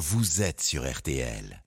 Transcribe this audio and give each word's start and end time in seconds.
vous 0.00 0.40
êtes 0.40 0.62
sur 0.62 0.90
RTL. 0.90 1.62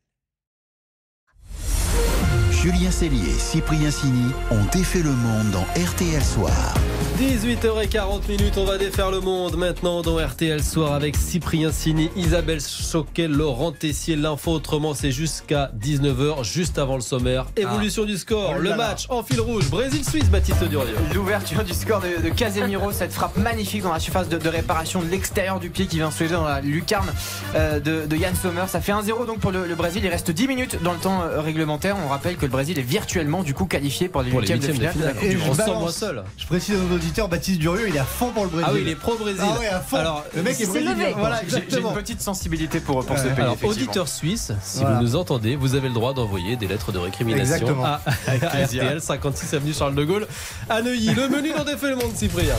Julien 2.64 2.92
Cellier 2.92 3.30
et 3.30 3.40
Cyprien 3.40 3.92
Sini 3.92 4.32
ont 4.50 4.64
défait 4.72 5.02
le 5.04 5.12
monde 5.12 5.52
dans 5.52 5.66
RTL 5.82 6.24
Soir. 6.24 6.74
18h40 7.20 8.28
minutes, 8.28 8.54
on 8.58 8.66
va 8.66 8.78
défaire 8.78 9.12
le 9.12 9.20
monde 9.20 9.56
maintenant 9.56 10.02
dans 10.02 10.18
RTL 10.18 10.64
Soir 10.64 10.94
avec 10.94 11.16
Cyprien 11.16 11.72
Sini, 11.72 12.10
Isabelle 12.16 12.60
Choquet, 12.62 13.28
Laurent 13.28 13.72
Tessier. 13.72 14.16
L'info 14.16 14.52
autrement, 14.52 14.94
c'est 14.94 15.12
jusqu'à 15.12 15.72
19h, 15.80 16.44
juste 16.44 16.80
avant 16.80 16.96
le 16.96 17.02
sommaire. 17.02 17.46
Évolution 17.58 18.06
du 18.06 18.18
score, 18.18 18.54
Oh 18.56 18.58
le 18.58 18.70
là 18.70 18.78
là. 18.78 18.88
match 18.90 19.06
en 19.10 19.24
fil 19.24 19.42
rouge, 19.42 19.70
Brésil-Suisse, 19.70 20.30
Baptiste 20.30 20.64
Durieux. 20.64 20.96
L'ouverture 21.14 21.64
du 21.64 21.74
score 21.74 22.02
de, 22.02 22.24
de 22.24 22.30
Casemiro, 22.34 22.92
cette 22.92 23.12
frappe 23.14 23.36
magnifique 23.38 23.84
dans 23.84 23.94
la 23.94 24.00
surface 24.00 24.30
de, 24.30 24.38
de 24.38 24.50
réparation 24.50 25.02
de 25.02 25.08
l'extérieur 25.10 25.60
du 25.60 25.70
pied 25.70 25.86
qui 25.86 25.98
vient 25.98 26.12
se 26.12 26.24
dans 26.24 26.46
la 26.46 26.62
lucarne 26.62 27.12
euh, 27.56 27.80
de, 27.80 28.06
de 28.08 28.16
Yann 28.16 28.34
Sommer. 28.36 28.64
Ça 28.68 28.80
fait 28.82 28.94
1-0 28.94 29.28
donc 29.28 29.40
pour 29.40 29.52
le, 29.52 29.68
le 29.68 29.76
Brésil. 29.76 30.02
Il 30.04 30.10
reste 30.10 30.32
10 30.32 30.48
minutes 30.48 30.82
dans 30.82 30.94
le 30.94 31.00
temps 31.00 31.22
euh, 31.24 31.42
réglementaire. 31.42 31.96
On 32.04 32.08
rappelle 32.08 32.38
que 32.38 32.46
le 32.46 32.52
Brésil 32.54 32.80
est 32.80 32.84
virtuellement 32.84 33.44
du 33.44 33.54
coup 33.54 33.66
qualifié 33.66 34.08
pour 34.08 34.22
les 34.22 34.32
huitièmes 34.32 34.60
de 34.60 34.72
finale. 34.72 34.78
de 34.80 34.84
la 34.86 34.92
finale. 34.92 35.14
Coupe 35.16 35.28
du 35.28 35.32
Et 35.32 35.36
Monde. 35.36 35.52
je 35.54 35.58
balance. 35.58 35.96
seul. 35.98 36.24
Je 36.38 36.46
précise 36.48 36.76
à 36.76 36.78
nos 36.80 36.96
auditeurs, 36.96 37.28
Baptiste 37.28 37.60
Durieux, 37.60 37.90
il 37.90 37.96
est 37.96 38.00
à 38.00 38.06
fond 38.06 38.30
pour 38.32 38.44
le 38.46 38.50
Brésil. 38.50 38.68
Ah 38.70 38.74
oui, 38.74 38.82
il 38.84 38.90
est 38.90 38.96
pro-Brésil. 38.96 39.42
Ah 39.44 39.60
ouais, 39.60 39.68
à 39.68 39.80
fond. 39.82 39.98
Alors, 39.98 40.24
le 40.36 40.42
mec 40.44 40.54
est 40.54 40.64
c'est 40.66 40.68
brésilien. 40.72 40.94
levé. 40.94 41.14
Voilà, 41.18 41.42
J'ai- 41.48 41.78
une 41.80 41.94
petite 41.94 42.22
sensibilité 42.22 42.80
pour, 42.80 43.06
pour 43.06 43.18
ce 43.18 43.24
pays. 43.24 43.42
Alors, 43.42 43.58
auditeur 43.64 44.08
suisse, 44.08 44.52
si 44.62 44.80
Voilà. 44.80 44.96
vous 44.98 45.02
nous 45.04 45.16
entendez, 45.16 45.56
vous 45.56 45.76
avez 45.76 45.88
le 45.90 45.94
droit 45.94 46.14
d'envoyer 46.14 46.56
des 46.56 46.68
lettres 46.68 46.92
de 46.92 47.00
récrimination 47.00 47.56
Exactement. 47.56 47.84
à, 47.86 48.02
à 48.28 48.66
RTL 48.66 49.02
56 49.02 49.54
avenue 49.56 49.74
Charles 49.74 49.96
de 49.96 50.04
Gaulle 50.06 50.28
à 50.70 50.82
Neuilly. 50.82 51.14
Le 51.14 51.28
menu 51.30 51.52
dans 51.58 51.64
défait 51.64 51.90
le 51.90 51.96
monde, 51.96 52.16
Cyprien. 52.16 52.54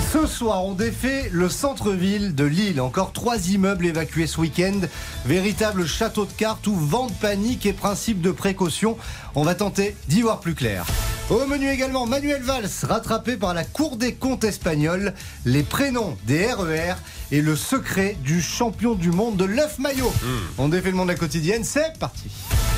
Ce 0.00 0.26
soir, 0.26 0.64
on 0.64 0.72
défait 0.72 1.28
le 1.30 1.48
centre-ville 1.48 2.34
de 2.34 2.44
Lille. 2.44 2.80
Encore 2.80 3.12
trois 3.12 3.48
immeubles 3.48 3.86
évacués 3.86 4.26
ce 4.26 4.40
week-end. 4.40 4.80
Véritable 5.24 5.86
château 5.86 6.24
de 6.24 6.32
cartes 6.32 6.66
où 6.66 6.74
vent 6.74 7.06
de 7.06 7.12
panique 7.12 7.64
et 7.66 7.72
principe 7.72 8.20
de 8.20 8.32
précaution. 8.32 8.96
On 9.34 9.44
va 9.44 9.54
tenter 9.54 9.94
d'y 10.08 10.22
voir 10.22 10.40
plus 10.40 10.54
clair. 10.54 10.84
Au 11.28 11.46
menu 11.46 11.70
également, 11.70 12.06
Manuel 12.06 12.42
Valls, 12.42 12.68
rattrapé 12.82 13.36
par 13.36 13.54
la 13.54 13.62
Cour 13.62 13.96
des 13.96 14.14
comptes 14.14 14.42
espagnole, 14.42 15.14
les 15.44 15.62
prénoms 15.62 16.16
des 16.26 16.52
RER 16.52 16.94
et 17.30 17.40
le 17.40 17.54
secret 17.54 18.16
du 18.24 18.42
champion 18.42 18.94
du 18.94 19.10
monde 19.10 19.36
de 19.36 19.44
l'œuf 19.44 19.78
maillot. 19.78 20.12
On 20.58 20.68
défait 20.68 20.90
le 20.90 20.96
monde 20.96 21.06
de 21.06 21.12
la 21.12 21.18
quotidienne, 21.18 21.62
c'est 21.62 21.96
parti. 22.00 22.30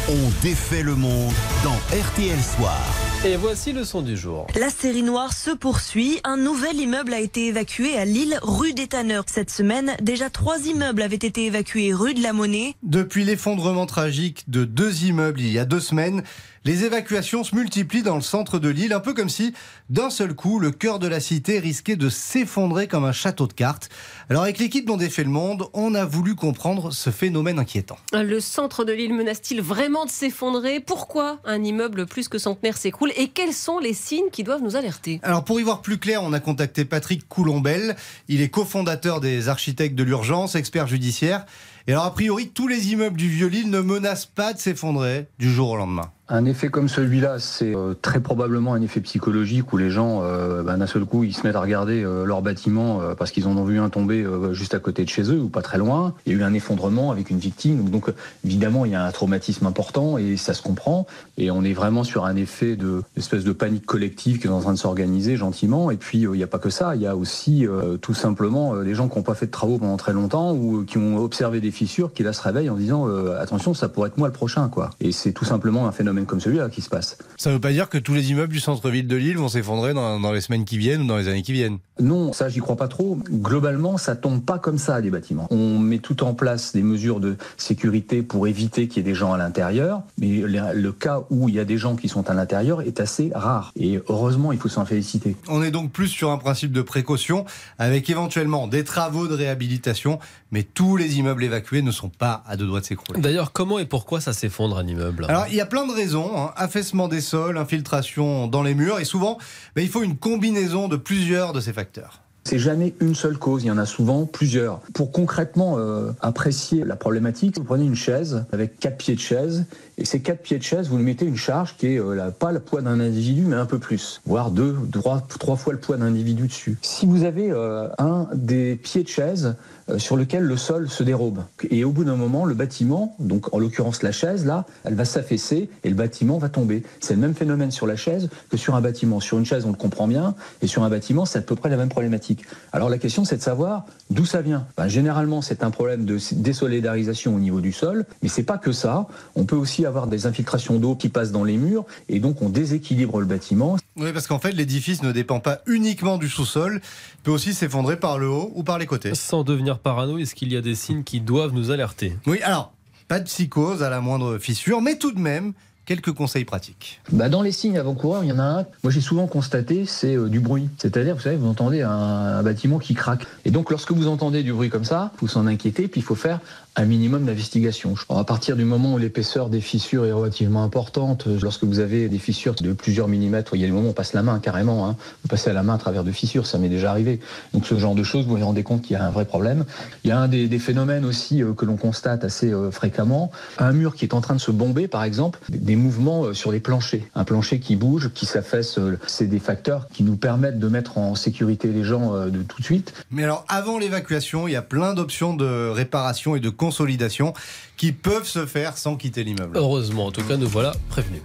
On 0.08 0.30
défait 0.42 0.82
le 0.82 0.96
monde 0.96 1.32
dans 1.64 1.76
RTL 1.96 2.38
Soir. 2.42 2.78
Et 3.24 3.36
voici 3.36 3.72
le 3.72 3.84
son 3.84 4.02
du 4.02 4.16
jour. 4.16 4.48
La 4.58 4.68
série 4.68 5.04
noire 5.04 5.32
se 5.32 5.52
poursuit. 5.52 6.18
Un 6.24 6.36
nouvel 6.36 6.74
immeuble 6.74 7.14
a 7.14 7.20
été 7.20 7.46
évacué 7.46 7.96
à 7.96 8.04
Lille, 8.04 8.36
rue 8.42 8.72
des 8.72 8.88
Tanneurs. 8.88 9.26
Cette 9.28 9.50
semaine, 9.50 9.92
déjà 10.02 10.28
trois 10.28 10.58
immeubles 10.66 11.02
avaient 11.02 11.14
été 11.14 11.46
évacués 11.46 11.94
rue 11.94 12.14
de 12.14 12.22
la 12.22 12.32
Monnaie. 12.32 12.74
Depuis 12.82 13.22
l'effondrement 13.22 13.86
tragique 13.86 14.42
de 14.48 14.64
deux 14.64 15.04
immeubles 15.04 15.40
il 15.40 15.52
y 15.52 15.60
a 15.60 15.64
deux 15.64 15.78
semaines, 15.78 16.24
les 16.64 16.84
évacuations 16.84 17.44
se 17.44 17.54
multiplient 17.54 18.02
dans 18.02 18.14
le 18.14 18.22
centre 18.22 18.58
de 18.58 18.68
l'île, 18.68 18.92
un 18.92 19.00
peu 19.00 19.14
comme 19.14 19.28
si, 19.28 19.52
d'un 19.90 20.10
seul 20.10 20.34
coup, 20.34 20.58
le 20.58 20.70
cœur 20.70 20.98
de 20.98 21.08
la 21.08 21.20
cité 21.20 21.58
risquait 21.58 21.96
de 21.96 22.08
s'effondrer 22.08 22.86
comme 22.86 23.04
un 23.04 23.12
château 23.12 23.46
de 23.46 23.52
cartes. 23.52 23.88
Alors 24.30 24.42
avec 24.42 24.58
l'équipe 24.58 24.86
dont 24.86 24.96
défait 24.96 25.24
le 25.24 25.30
monde, 25.30 25.68
on 25.72 25.94
a 25.94 26.04
voulu 26.04 26.34
comprendre 26.34 26.92
ce 26.92 27.10
phénomène 27.10 27.58
inquiétant. 27.58 27.98
Le 28.12 28.40
centre 28.40 28.84
de 28.84 28.92
l'île 28.92 29.14
menace-t-il 29.14 29.60
vraiment 29.60 30.04
de 30.04 30.10
s'effondrer? 30.10 30.80
Pourquoi 30.80 31.40
un 31.44 31.62
immeuble 31.64 32.06
plus 32.06 32.28
que 32.28 32.38
centenaire 32.38 32.76
s'écroule? 32.76 33.12
Et 33.16 33.28
quels 33.28 33.54
sont 33.54 33.78
les 33.78 33.94
signes 33.94 34.30
qui 34.30 34.44
doivent 34.44 34.62
nous 34.62 34.76
alerter? 34.76 35.20
Alors 35.22 35.44
pour 35.44 35.60
y 35.60 35.62
voir 35.62 35.82
plus 35.82 35.98
clair, 35.98 36.22
on 36.22 36.32
a 36.32 36.40
contacté 36.40 36.84
Patrick 36.84 37.28
Coulombel. 37.28 37.96
Il 38.28 38.40
est 38.40 38.48
cofondateur 38.48 39.20
des 39.20 39.48
architectes 39.48 39.94
de 39.94 40.04
l'urgence, 40.04 40.54
expert 40.54 40.86
judiciaire. 40.86 41.44
Et 41.88 41.92
alors 41.92 42.04
a 42.04 42.14
priori, 42.14 42.48
tous 42.48 42.68
les 42.68 42.92
immeubles 42.92 43.16
du 43.16 43.28
Vieux-Lille 43.28 43.68
ne 43.68 43.80
menacent 43.80 44.26
pas 44.26 44.52
de 44.52 44.58
s'effondrer 44.58 45.26
du 45.40 45.52
jour 45.52 45.70
au 45.70 45.76
lendemain. 45.76 46.12
Un 46.28 46.44
effet 46.44 46.68
comme 46.68 46.88
celui-là, 46.88 47.40
c'est 47.40 47.74
euh, 47.74 47.94
très 48.00 48.20
probablement 48.20 48.74
un 48.74 48.80
effet 48.80 49.00
psychologique 49.00 49.72
où 49.72 49.76
les 49.76 49.90
gens, 49.90 50.20
euh, 50.22 50.62
ben, 50.62 50.78
d'un 50.78 50.86
seul 50.86 51.04
coup, 51.04 51.24
ils 51.24 51.34
se 51.34 51.44
mettent 51.44 51.56
à 51.56 51.60
regarder 51.60 52.04
euh, 52.04 52.24
leur 52.24 52.42
bâtiment 52.42 53.00
parce 53.18 53.32
qu'ils 53.32 53.48
en 53.48 53.56
ont 53.56 53.64
vu 53.64 53.80
un 53.80 53.88
tomber 53.88 54.24
juste 54.52 54.74
à 54.74 54.78
côté 54.78 55.04
de 55.04 55.08
chez 55.08 55.22
eux 55.24 55.40
ou 55.40 55.48
pas 55.48 55.62
très 55.62 55.78
loin. 55.78 56.14
Il 56.24 56.32
y 56.32 56.36
a 56.36 56.38
eu 56.38 56.42
un 56.44 56.54
effondrement 56.54 57.10
avec 57.10 57.30
une 57.30 57.38
victime. 57.38 57.88
Donc, 57.90 58.06
évidemment, 58.44 58.84
il 58.84 58.92
y 58.92 58.94
a 58.94 59.04
un 59.04 59.10
traumatisme 59.10 59.66
important 59.66 60.16
et 60.16 60.36
ça 60.36 60.54
se 60.54 60.62
comprend. 60.62 61.06
Et 61.38 61.50
on 61.50 61.64
est 61.64 61.72
vraiment 61.72 62.04
sur 62.04 62.24
un 62.24 62.36
effet 62.36 62.76
de 62.76 63.02
de 63.32 63.52
panique 63.52 63.86
collective 63.86 64.38
qui 64.38 64.46
est 64.46 64.50
en 64.50 64.60
train 64.60 64.72
de 64.72 64.78
s'organiser 64.78 65.36
gentiment. 65.36 65.90
Et 65.90 65.96
puis, 65.96 66.20
il 66.20 66.30
n'y 66.30 66.42
a 66.42 66.46
pas 66.46 66.58
que 66.58 66.70
ça. 66.70 66.94
Il 66.94 67.02
y 67.02 67.06
a 67.06 67.16
aussi 67.16 67.66
tout 68.00 68.14
simplement 68.14 68.74
les 68.74 68.94
gens 68.94 69.08
qui 69.08 69.16
n'ont 69.16 69.24
pas 69.24 69.34
fait 69.34 69.46
de 69.46 69.50
travaux 69.50 69.78
pendant 69.78 69.96
très 69.96 70.12
longtemps 70.12 70.54
ou 70.54 70.84
qui 70.84 70.98
ont 70.98 71.18
observé 71.18 71.60
des 71.60 71.72
fissures 71.72 72.12
qui 72.12 72.22
là 72.22 72.32
se 72.32 72.42
réveillent 72.42 72.70
en 72.70 72.76
disant 72.76 73.06
attention, 73.34 73.74
ça 73.74 73.88
pourrait 73.88 74.08
être 74.08 74.18
moi 74.18 74.28
le 74.28 74.34
prochain, 74.34 74.68
quoi. 74.68 74.90
Et 75.00 75.12
c'est 75.12 75.32
tout 75.32 75.44
simplement 75.44 75.86
un 75.86 75.92
phénomène 75.92 76.11
comme 76.26 76.40
celui-là 76.40 76.68
qui 76.68 76.80
se 76.80 76.88
passe. 76.88 77.18
Ça 77.36 77.50
ne 77.50 77.54
veut 77.54 77.60
pas 77.60 77.72
dire 77.72 77.88
que 77.88 77.98
tous 77.98 78.14
les 78.14 78.30
immeubles 78.30 78.52
du 78.52 78.60
centre-ville 78.60 79.06
de 79.06 79.16
Lille 79.16 79.38
vont 79.38 79.48
s'effondrer 79.48 79.94
dans, 79.94 80.20
dans 80.20 80.32
les 80.32 80.40
semaines 80.40 80.64
qui 80.64 80.78
viennent 80.78 81.02
ou 81.02 81.06
dans 81.06 81.16
les 81.16 81.28
années 81.28 81.42
qui 81.42 81.52
viennent. 81.52 81.78
Non, 82.00 82.32
ça 82.32 82.48
j'y 82.48 82.60
crois 82.60 82.76
pas 82.76 82.88
trop. 82.88 83.18
Globalement, 83.30 83.98
ça 83.98 84.16
tombe 84.16 84.44
pas 84.44 84.58
comme 84.58 84.78
ça 84.78 85.00
des 85.00 85.10
bâtiments. 85.10 85.46
On 85.50 85.78
met 85.78 85.98
tout 85.98 86.24
en 86.24 86.34
place 86.34 86.72
des 86.72 86.82
mesures 86.82 87.20
de 87.20 87.36
sécurité 87.56 88.22
pour 88.22 88.46
éviter 88.46 88.88
qu'il 88.88 88.98
y 88.98 89.00
ait 89.00 89.10
des 89.10 89.14
gens 89.14 89.32
à 89.32 89.38
l'intérieur, 89.38 90.02
mais 90.18 90.28
le, 90.28 90.72
le 90.72 90.92
cas 90.92 91.22
où 91.30 91.48
il 91.48 91.54
y 91.54 91.60
a 91.60 91.64
des 91.64 91.78
gens 91.78 91.96
qui 91.96 92.08
sont 92.08 92.28
à 92.30 92.34
l'intérieur 92.34 92.82
est 92.82 93.00
assez 93.00 93.30
rare. 93.34 93.72
Et 93.76 94.00
heureusement, 94.08 94.52
il 94.52 94.58
faut 94.58 94.68
s'en 94.68 94.84
féliciter. 94.84 95.36
On 95.48 95.62
est 95.62 95.70
donc 95.70 95.92
plus 95.92 96.08
sur 96.08 96.30
un 96.30 96.38
principe 96.38 96.72
de 96.72 96.82
précaution, 96.82 97.44
avec 97.78 98.08
éventuellement 98.10 98.68
des 98.68 98.84
travaux 98.84 99.28
de 99.28 99.34
réhabilitation, 99.34 100.18
mais 100.50 100.62
tous 100.62 100.96
les 100.96 101.18
immeubles 101.18 101.44
évacués 101.44 101.82
ne 101.82 101.90
sont 101.90 102.08
pas 102.10 102.42
à 102.46 102.56
deux 102.56 102.66
doigts 102.66 102.80
de 102.80 102.84
s'écrouler. 102.84 103.20
D'ailleurs, 103.20 103.52
comment 103.52 103.78
et 103.78 103.86
pourquoi 103.86 104.20
ça 104.20 104.32
s'effondre 104.32 104.78
un 104.78 104.86
immeuble? 104.86 105.26
Alors, 105.28 105.46
il 105.48 105.54
y 105.54 105.60
a 105.60 105.66
plein 105.66 105.86
de 105.86 105.92
hein. 106.14 106.52
Affaissement 106.56 107.08
des 107.08 107.20
sols, 107.20 107.58
infiltration 107.58 108.46
dans 108.46 108.62
les 108.62 108.74
murs, 108.74 108.98
et 109.00 109.04
souvent, 109.04 109.38
ben, 109.76 109.82
il 109.82 109.88
faut 109.88 110.02
une 110.02 110.16
combinaison 110.16 110.88
de 110.88 110.96
plusieurs 110.96 111.52
de 111.52 111.60
ces 111.60 111.72
facteurs. 111.72 112.22
C'est 112.44 112.58
jamais 112.58 112.92
une 113.00 113.14
seule 113.14 113.38
cause, 113.38 113.62
il 113.62 113.68
y 113.68 113.70
en 113.70 113.78
a 113.78 113.86
souvent 113.86 114.26
plusieurs. 114.26 114.80
Pour 114.94 115.12
concrètement 115.12 115.78
euh, 115.78 116.10
apprécier 116.20 116.84
la 116.84 116.96
problématique, 116.96 117.56
vous 117.56 117.64
prenez 117.64 117.84
une 117.84 117.94
chaise 117.94 118.44
avec 118.52 118.80
quatre 118.80 118.96
pieds 118.96 119.14
de 119.14 119.20
chaise, 119.20 119.64
et 119.98 120.04
ces 120.04 120.20
quatre 120.20 120.42
pieds 120.42 120.58
de 120.58 120.62
chaise, 120.62 120.88
vous 120.88 120.96
lui 120.96 121.04
mettez 121.04 121.26
une 121.26 121.36
charge 121.36 121.76
qui 121.76 121.88
est 121.88 122.00
euh, 122.00 122.30
pas 122.30 122.52
le 122.52 122.60
poids 122.60 122.82
d'un 122.82 122.98
individu, 122.98 123.42
mais 123.42 123.56
un 123.56 123.66
peu 123.66 123.78
plus, 123.78 124.20
voire 124.26 124.50
deux, 124.50 124.76
trois, 124.90 125.20
trois 125.38 125.56
fois 125.56 125.72
le 125.72 125.78
poids 125.78 125.96
d'un 125.96 126.06
individu 126.06 126.46
dessus. 126.46 126.78
Si 126.82 127.06
vous 127.06 127.24
avez 127.24 127.50
euh, 127.50 127.88
un 127.98 128.26
des 128.34 128.76
pieds 128.76 129.02
de 129.02 129.08
chaise 129.08 129.56
euh, 129.90 129.98
sur 129.98 130.16
lequel 130.16 130.44
le 130.44 130.56
sol 130.56 130.88
se 130.88 131.02
dérobe, 131.02 131.42
et 131.70 131.84
au 131.84 131.90
bout 131.90 132.04
d'un 132.04 132.16
moment, 132.16 132.44
le 132.44 132.54
bâtiment, 132.54 133.14
donc 133.18 133.52
en 133.54 133.58
l'occurrence 133.58 134.02
la 134.02 134.12
chaise, 134.12 134.46
là, 134.46 134.64
elle 134.84 134.94
va 134.94 135.04
s'affaisser 135.04 135.68
et 135.84 135.88
le 135.88 135.94
bâtiment 135.94 136.38
va 136.38 136.48
tomber. 136.48 136.82
C'est 137.00 137.14
le 137.14 137.20
même 137.20 137.34
phénomène 137.34 137.70
sur 137.70 137.86
la 137.86 137.96
chaise 137.96 138.28
que 138.50 138.56
sur 138.56 138.74
un 138.74 138.80
bâtiment. 138.80 139.20
Sur 139.20 139.38
une 139.38 139.44
chaise, 139.44 139.66
on 139.66 139.70
le 139.70 139.76
comprend 139.76 140.08
bien, 140.08 140.34
et 140.62 140.66
sur 140.66 140.84
un 140.84 140.88
bâtiment, 140.88 141.26
c'est 141.26 141.38
à 141.38 141.42
peu 141.42 141.54
près 141.54 141.68
la 141.68 141.76
même 141.76 141.90
problématique. 141.90 142.44
Alors 142.72 142.88
la 142.88 142.98
question, 142.98 143.24
c'est 143.24 143.36
de 143.36 143.42
savoir 143.42 143.84
d'où 144.10 144.24
ça 144.24 144.40
vient. 144.40 144.66
Ben, 144.76 144.88
généralement, 144.88 145.42
c'est 145.42 145.62
un 145.62 145.70
problème 145.70 146.04
de 146.06 146.18
désolidarisation 146.32 147.34
au 147.34 147.38
niveau 147.38 147.60
du 147.60 147.72
sol, 147.72 148.06
mais 148.22 148.28
c'est 148.28 148.42
pas 148.42 148.58
que 148.58 148.72
ça. 148.72 149.06
On 149.36 149.44
peut 149.44 149.56
aussi 149.56 149.81
avoir 149.86 150.06
des 150.06 150.26
infiltrations 150.26 150.78
d'eau 150.78 150.94
qui 150.94 151.08
passent 151.08 151.32
dans 151.32 151.44
les 151.44 151.56
murs, 151.56 151.84
et 152.08 152.20
donc 152.20 152.42
on 152.42 152.48
déséquilibre 152.48 153.20
le 153.20 153.26
bâtiment. 153.26 153.76
Oui, 153.96 154.12
parce 154.12 154.26
qu'en 154.26 154.38
fait, 154.38 154.52
l'édifice 154.52 155.02
ne 155.02 155.12
dépend 155.12 155.40
pas 155.40 155.60
uniquement 155.66 156.18
du 156.18 156.28
sous-sol, 156.28 156.80
il 156.82 157.22
peut 157.22 157.30
aussi 157.30 157.54
s'effondrer 157.54 157.96
par 157.96 158.18
le 158.18 158.28
haut 158.28 158.52
ou 158.54 158.62
par 158.62 158.78
les 158.78 158.86
côtés. 158.86 159.14
Sans 159.14 159.44
devenir 159.44 159.78
parano, 159.78 160.18
est-ce 160.18 160.34
qu'il 160.34 160.52
y 160.52 160.56
a 160.56 160.60
des 160.60 160.74
signes 160.74 161.02
qui 161.04 161.20
doivent 161.20 161.52
nous 161.52 161.70
alerter? 161.70 162.16
Oui, 162.26 162.40
alors, 162.42 162.72
pas 163.08 163.20
de 163.20 163.24
psychose 163.24 163.82
à 163.82 163.90
la 163.90 164.00
moindre 164.00 164.38
fissure, 164.38 164.80
mais 164.80 164.96
tout 164.96 165.12
de 165.12 165.20
même, 165.20 165.52
quelques 165.84 166.12
conseils 166.12 166.44
pratiques. 166.44 167.00
Bah 167.10 167.28
dans 167.28 167.42
les 167.42 167.52
signes 167.52 167.76
avant-coureurs, 167.76 168.24
il 168.24 168.30
y 168.30 168.32
en 168.32 168.38
a 168.38 168.60
un. 168.60 168.66
Moi, 168.82 168.92
j'ai 168.92 169.00
souvent 169.00 169.26
constaté, 169.26 169.84
c'est 169.84 170.16
euh, 170.16 170.28
du 170.28 170.40
bruit. 170.40 170.68
C'est-à-dire, 170.78 171.14
vous 171.14 171.20
savez, 171.20 171.36
vous 171.36 171.48
entendez 171.48 171.82
un, 171.82 171.90
un 171.90 172.42
bâtiment 172.42 172.78
qui 172.78 172.94
craque. 172.94 173.26
Et 173.44 173.50
donc, 173.50 173.70
lorsque 173.70 173.92
vous 173.92 174.06
entendez 174.06 174.42
du 174.42 174.52
bruit 174.52 174.70
comme 174.70 174.84
ça, 174.84 175.12
vous 175.20 175.28
s'en 175.28 175.46
inquiétez, 175.46 175.88
puis 175.88 176.00
il 176.00 176.04
faut 176.04 176.14
faire 176.14 176.40
un 176.74 176.86
minimum 176.86 177.26
d'investigation. 177.26 177.94
À 178.08 178.24
partir 178.24 178.56
du 178.56 178.64
moment 178.64 178.94
où 178.94 178.98
l'épaisseur 178.98 179.50
des 179.50 179.60
fissures 179.60 180.06
est 180.06 180.12
relativement 180.12 180.64
importante, 180.64 181.26
euh, 181.26 181.38
lorsque 181.42 181.64
vous 181.64 181.80
avez 181.80 182.08
des 182.08 182.18
fissures 182.18 182.54
de 182.54 182.72
plusieurs 182.72 183.08
millimètres, 183.08 183.54
il 183.54 183.60
y 183.60 183.64
a 183.64 183.66
des 183.66 183.72
moments 183.72 183.88
où 183.88 183.90
on 183.90 183.94
passe 183.94 184.14
la 184.14 184.22
main 184.22 184.38
carrément. 184.38 184.88
Hein. 184.88 184.96
Vous 185.22 185.28
passez 185.28 185.50
à 185.50 185.52
la 185.52 185.62
main 185.62 185.74
à 185.74 185.78
travers 185.78 186.02
de 186.02 186.12
fissures, 186.12 186.46
ça 186.46 186.56
m'est 186.56 186.70
déjà 186.70 186.90
arrivé. 186.90 187.20
Donc, 187.52 187.66
ce 187.66 187.78
genre 187.78 187.94
de 187.94 188.02
choses, 188.02 188.26
vous 188.26 188.36
vous 188.36 188.44
rendez 188.44 188.62
compte 188.62 188.82
qu'il 188.82 188.94
y 188.94 188.98
a 188.98 189.04
un 189.04 189.10
vrai 189.10 189.26
problème. 189.26 189.66
Il 190.04 190.08
y 190.08 190.12
a 190.12 190.18
un 190.18 190.28
des, 190.28 190.58
phénomènes 190.58 191.04
aussi 191.04 191.42
euh, 191.42 191.52
que 191.52 191.66
l'on 191.66 191.76
constate 191.76 192.24
assez 192.24 192.50
euh, 192.50 192.70
fréquemment. 192.70 193.30
Un 193.58 193.72
mur 193.72 193.94
qui 193.94 194.06
est 194.06 194.14
en 194.14 194.22
train 194.22 194.34
de 194.34 194.40
se 194.40 194.50
bomber, 194.50 194.88
par 194.88 195.04
exemple, 195.04 195.40
des 195.50 195.76
mouvements 195.76 196.32
sur 196.32 196.52
les 196.52 196.60
planchers. 196.60 197.02
Un 197.14 197.24
plancher 197.24 197.60
qui 197.60 197.76
bouge, 197.76 198.10
qui 198.14 198.24
s'affaisse, 198.24 198.78
c'est 199.06 199.26
des 199.26 199.40
facteurs 199.40 199.88
qui 199.92 200.04
nous 200.04 200.16
permettent 200.16 200.58
de 200.58 200.68
mettre 200.68 200.96
en 200.96 201.14
sécurité 201.16 201.68
les 201.68 201.84
gens 201.84 202.26
de 202.26 202.42
tout 202.42 202.60
de 202.60 202.64
suite. 202.64 202.94
Mais 203.10 203.24
alors, 203.24 203.44
avant 203.48 203.78
l'évacuation, 203.78 204.48
il 204.48 204.52
y 204.52 204.56
a 204.56 204.62
plein 204.62 204.94
d'options 204.94 205.34
de 205.34 205.68
réparation 205.68 206.36
et 206.36 206.40
de 206.40 206.50
consolidation 206.62 207.34
qui 207.76 207.90
peuvent 207.90 208.28
se 208.28 208.46
faire 208.46 208.78
sans 208.78 208.94
quitter 208.94 209.24
l'immeuble. 209.24 209.56
Heureusement, 209.56 210.06
en 210.06 210.12
tout 210.12 210.22
cas, 210.22 210.36
nous 210.36 210.46
voilà 210.46 210.72
prévenus. 210.90 211.22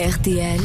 RTL, 0.00 0.58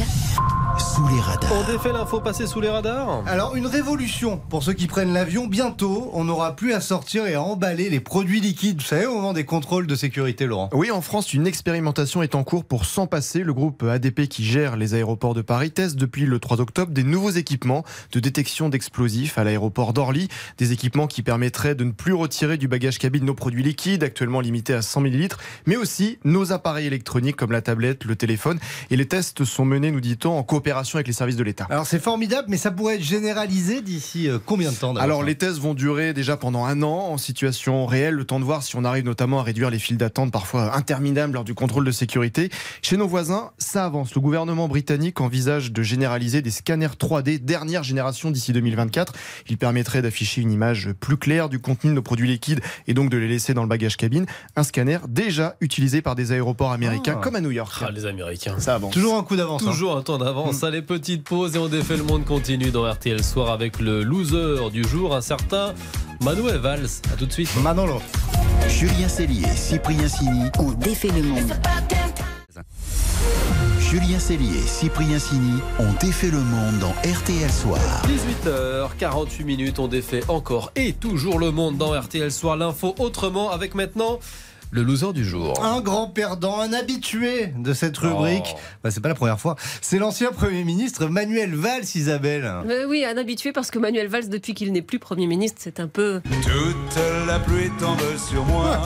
sous 0.78 1.06
les 1.08 1.20
radars. 1.20 1.52
On 1.52 1.72
défait 1.72 1.92
l'info 1.92 2.20
passée 2.20 2.46
sous 2.46 2.60
les 2.60 2.68
radars 2.68 3.22
Alors, 3.26 3.54
une 3.54 3.66
révolution 3.66 4.40
pour 4.48 4.62
ceux 4.62 4.72
qui 4.72 4.86
prennent 4.86 5.12
l'avion. 5.12 5.46
Bientôt, 5.46 6.10
on 6.12 6.24
n'aura 6.24 6.56
plus 6.56 6.72
à 6.72 6.80
sortir 6.80 7.26
et 7.26 7.34
à 7.34 7.42
emballer 7.42 7.90
les 7.90 8.00
produits 8.00 8.40
liquides, 8.40 8.80
vous 8.80 8.86
savez, 8.86 9.06
au 9.06 9.14
moment 9.14 9.32
des 9.32 9.44
contrôles 9.44 9.86
de 9.86 9.94
sécurité, 9.94 10.46
Laurent. 10.46 10.70
Oui, 10.72 10.90
en 10.90 11.00
France, 11.00 11.34
une 11.34 11.46
expérimentation 11.46 12.22
est 12.22 12.34
en 12.34 12.42
cours 12.42 12.64
pour 12.64 12.84
s'en 12.84 13.06
passer. 13.06 13.44
Le 13.44 13.52
groupe 13.52 13.84
ADP 13.84 14.28
qui 14.28 14.44
gère 14.44 14.76
les 14.76 14.94
aéroports 14.94 15.34
de 15.34 15.42
Paris 15.42 15.70
teste 15.70 15.96
depuis 15.96 16.26
le 16.26 16.38
3 16.40 16.60
octobre 16.60 16.92
des 16.92 17.04
nouveaux 17.04 17.30
équipements 17.30 17.84
de 18.12 18.20
détection 18.20 18.68
d'explosifs 18.68 19.38
à 19.38 19.44
l'aéroport 19.44 19.92
d'Orly. 19.92 20.28
Des 20.58 20.72
équipements 20.72 21.06
qui 21.06 21.22
permettraient 21.22 21.74
de 21.74 21.84
ne 21.84 21.92
plus 21.92 22.14
retirer 22.14 22.56
du 22.56 22.66
bagage 22.66 22.98
cabine 22.98 23.24
nos 23.24 23.34
produits 23.34 23.62
liquides, 23.62 24.07
actuellement 24.08 24.40
limités 24.40 24.74
à 24.74 24.82
100 24.82 25.06
ml, 25.06 25.36
mais 25.66 25.76
aussi 25.76 26.18
nos 26.24 26.52
appareils 26.52 26.86
électroniques 26.86 27.36
comme 27.36 27.52
la 27.52 27.62
tablette, 27.62 28.04
le 28.04 28.16
téléphone. 28.16 28.58
Et 28.90 28.96
les 28.96 29.06
tests 29.06 29.44
sont 29.44 29.64
menés, 29.64 29.90
nous 29.90 30.00
dit-on, 30.00 30.36
en 30.36 30.42
coopération 30.42 30.96
avec 30.96 31.06
les 31.06 31.12
services 31.12 31.36
de 31.36 31.44
l'État. 31.44 31.66
Alors, 31.70 31.86
c'est 31.86 32.02
formidable, 32.02 32.48
mais 32.48 32.56
ça 32.56 32.70
pourrait 32.70 32.96
être 32.96 33.02
généralisé 33.02 33.80
d'ici 33.80 34.28
euh, 34.28 34.38
combien 34.44 34.72
de 34.72 34.76
temps 34.76 34.96
Alors 34.96 35.22
les 35.22 35.36
tests 35.36 35.58
vont 35.58 35.74
durer 35.74 36.12
déjà 36.12 36.36
pendant 36.36 36.64
un 36.64 36.82
an 36.82 37.08
en 37.10 37.18
situation 37.18 37.86
réelle, 37.86 38.14
le 38.14 38.24
temps 38.24 38.40
de 38.40 38.44
voir 38.44 38.62
si 38.62 38.76
on 38.76 38.84
arrive 38.84 39.04
notamment 39.04 39.40
à 39.40 39.42
réduire 39.42 39.70
les 39.70 39.78
files 39.78 39.96
d'attente 39.98 40.32
parfois 40.32 40.76
interminables 40.76 41.34
lors 41.34 41.44
du 41.44 41.54
contrôle 41.54 41.84
de 41.84 41.90
sécurité. 41.90 42.50
Chez 42.82 42.96
nos 42.96 43.06
voisins, 43.06 43.50
ça 43.58 43.84
avance. 43.84 44.14
Le 44.14 44.20
gouvernement 44.20 44.68
britannique 44.68 45.20
envisage 45.20 45.72
de 45.72 45.82
généraliser 45.82 46.42
des 46.42 46.50
scanners 46.50 46.96
3D 46.98 47.38
dernière 47.38 47.82
génération 47.82 48.30
d'ici 48.30 48.52
2024. 48.52 49.12
Il 49.48 49.58
permettrait 49.58 50.02
d'afficher 50.02 50.40
une 50.40 50.52
image 50.52 50.90
plus 51.00 51.16
claire 51.16 51.48
du 51.48 51.58
contenu 51.58 51.90
de 51.90 51.94
nos 51.96 52.02
produits 52.02 52.28
liquides 52.28 52.60
et 52.86 52.94
donc 52.94 53.10
de 53.10 53.18
les 53.18 53.28
laisser 53.28 53.52
dans 53.54 53.62
le 53.62 53.68
bagage 53.68 53.96
cabine. 53.98 54.24
Un 54.56 54.62
scanner 54.62 54.98
déjà 55.08 55.56
utilisé 55.60 56.00
par 56.00 56.14
des 56.14 56.32
aéroports 56.32 56.72
américains 56.72 57.16
Ah. 57.18 57.20
comme 57.22 57.36
à 57.36 57.40
New 57.42 57.50
York. 57.50 57.82
Ah, 57.86 57.90
les 57.90 58.06
Américains. 58.06 58.54
Ça 58.58 58.76
avance. 58.76 58.94
Toujours 58.94 59.16
un 59.16 59.22
coup 59.22 59.36
d'avance. 59.36 59.62
hein. 59.62 59.70
Toujours 59.70 59.96
un 59.96 60.02
temps 60.02 60.16
d'avance. 60.16 60.64
Allez, 60.64 60.80
petite 60.80 61.24
pause 61.24 61.54
et 61.56 61.58
on 61.58 61.68
défait 61.68 61.96
le 61.98 62.04
monde 62.04 62.24
continue 62.24 62.70
dans 62.70 62.90
RTL 62.90 63.22
Soir 63.22 63.50
avec 63.50 63.78
le 63.80 64.02
loser 64.02 64.70
du 64.72 64.82
jour, 64.84 65.14
un 65.14 65.20
certain 65.20 65.74
Manuel 66.24 66.56
Valls. 66.56 66.86
A 67.12 67.16
tout 67.16 67.26
de 67.26 67.32
suite. 67.32 67.50
Manolo. 67.62 68.00
Julien 68.68 69.08
Cellier, 69.08 69.46
Cyprien 69.54 70.08
Sini. 70.08 70.44
On 70.58 70.72
défait 70.72 71.08
le 71.14 71.22
monde. 71.22 71.52
Julien 73.90 74.18
Cellier, 74.18 74.60
Cyprien 74.66 75.18
Sini 75.18 75.62
ont 75.78 75.94
défait 75.98 76.30
le 76.30 76.40
monde 76.40 76.78
dans 76.78 76.92
RTL 77.10 77.50
Soir. 77.50 77.80
18h48 78.06 79.44
minutes, 79.44 79.78
on 79.78 79.88
défait 79.88 80.20
encore 80.28 80.70
et 80.76 80.92
toujours 80.92 81.38
le 81.38 81.52
monde 81.52 81.78
dans 81.78 81.98
RTL 81.98 82.30
Soir. 82.30 82.58
L'info 82.58 82.94
autrement 82.98 83.50
avec 83.50 83.74
maintenant 83.74 84.18
le 84.70 84.82
loser 84.82 85.14
du 85.14 85.24
jour. 85.24 85.64
Un 85.64 85.80
grand 85.80 86.08
perdant, 86.08 86.60
un 86.60 86.74
habitué 86.74 87.46
de 87.56 87.72
cette 87.72 87.96
rubrique. 87.96 88.56
Oh. 88.56 88.60
Bah, 88.84 88.90
c'est 88.90 89.00
pas 89.00 89.08
la 89.08 89.14
première 89.14 89.40
fois. 89.40 89.56
C'est 89.80 89.98
l'ancien 89.98 90.32
Premier 90.32 90.64
ministre 90.64 91.06
Manuel 91.06 91.54
Valls, 91.54 91.86
Isabelle. 91.94 92.52
Mais 92.66 92.84
oui, 92.84 93.06
un 93.06 93.16
habitué 93.16 93.52
parce 93.52 93.70
que 93.70 93.78
Manuel 93.78 94.08
Valls, 94.08 94.28
depuis 94.28 94.52
qu'il 94.52 94.70
n'est 94.70 94.82
plus 94.82 94.98
Premier 94.98 95.26
ministre, 95.26 95.60
c'est 95.60 95.80
un 95.80 95.88
peu 95.88 96.20
Toute 96.42 97.02
la 97.26 97.38
pluie 97.38 97.70
tombe 97.78 97.96
sur 98.18 98.44
moi. 98.44 98.82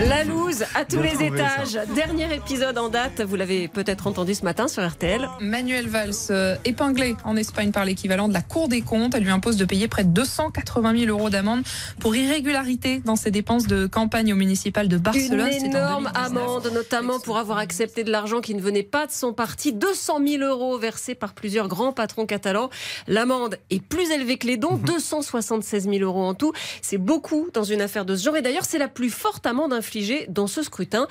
La 0.00 0.24
loose 0.24 0.64
à 0.74 0.84
tous 0.84 1.00
les 1.00 1.22
étages. 1.22 1.78
Dernier 1.94 2.34
épisode 2.34 2.78
en 2.78 2.88
date, 2.88 3.20
vous 3.22 3.36
l'avez 3.36 3.68
peut-être 3.68 4.06
entendu 4.06 4.34
ce 4.34 4.42
matin 4.42 4.68
sur 4.68 4.86
RTL. 4.86 5.28
Manuel 5.40 5.88
Valls, 5.88 6.12
euh, 6.30 6.56
épinglé 6.64 7.16
en 7.24 7.36
Espagne 7.36 7.70
par 7.70 7.84
l'équivalent 7.84 8.28
de 8.28 8.32
la 8.32 8.42
Cour 8.42 8.68
des 8.68 8.80
comptes, 8.80 9.14
elle 9.14 9.22
lui 9.22 9.30
impose 9.30 9.56
de 9.56 9.64
payer 9.64 9.88
près 9.88 10.04
de 10.04 10.10
280 10.10 10.98
000 10.98 11.10
euros 11.10 11.30
d'amende 11.30 11.62
pour 12.00 12.16
irrégularité 12.16 13.00
dans 13.04 13.16
ses 13.16 13.30
dépenses 13.30 13.66
de 13.66 13.86
campagne 13.86 14.32
au 14.32 14.36
municipal 14.36 14.88
de 14.88 14.98
Barcelone. 14.98 15.48
Une 15.52 15.66
énorme 15.66 16.10
2019. 16.12 16.26
amende, 16.26 16.70
notamment 16.72 17.20
pour 17.20 17.38
avoir 17.38 17.58
accepté 17.58 18.04
de 18.04 18.10
l'argent 18.10 18.40
qui 18.40 18.54
ne 18.54 18.60
venait 18.60 18.82
pas 18.82 19.06
de 19.06 19.12
son 19.12 19.32
parti. 19.32 19.72
200 19.72 20.18
000 20.26 20.42
euros 20.42 20.78
versés 20.78 21.14
par 21.14 21.34
plusieurs 21.34 21.68
grands 21.68 21.92
patrons 21.92 22.26
catalans. 22.26 22.70
L'amende 23.06 23.58
est 23.70 23.82
plus 23.82 24.10
élevée 24.10 24.38
que 24.38 24.46
les 24.46 24.56
dons, 24.56 24.76
276 24.76 25.84
000 25.84 25.96
euros 25.98 26.24
en 26.24 26.34
tout. 26.34 26.52
C'est 26.82 26.98
beaucoup 26.98 27.48
dans 27.52 27.64
une 27.64 27.80
affaire 27.80 28.04
de 28.04 28.16
ce 28.16 28.24
genre. 28.24 28.36
Et 28.36 28.42
d'ailleurs, 28.42 28.64
c'est 28.64 28.78
la 28.78 28.88
plus 28.88 29.10
forte 29.10 29.46
amende 29.46 29.72
infligée 29.84 30.24
dans 30.28 30.46
ce 30.46 30.62
scrutin. 30.62 31.06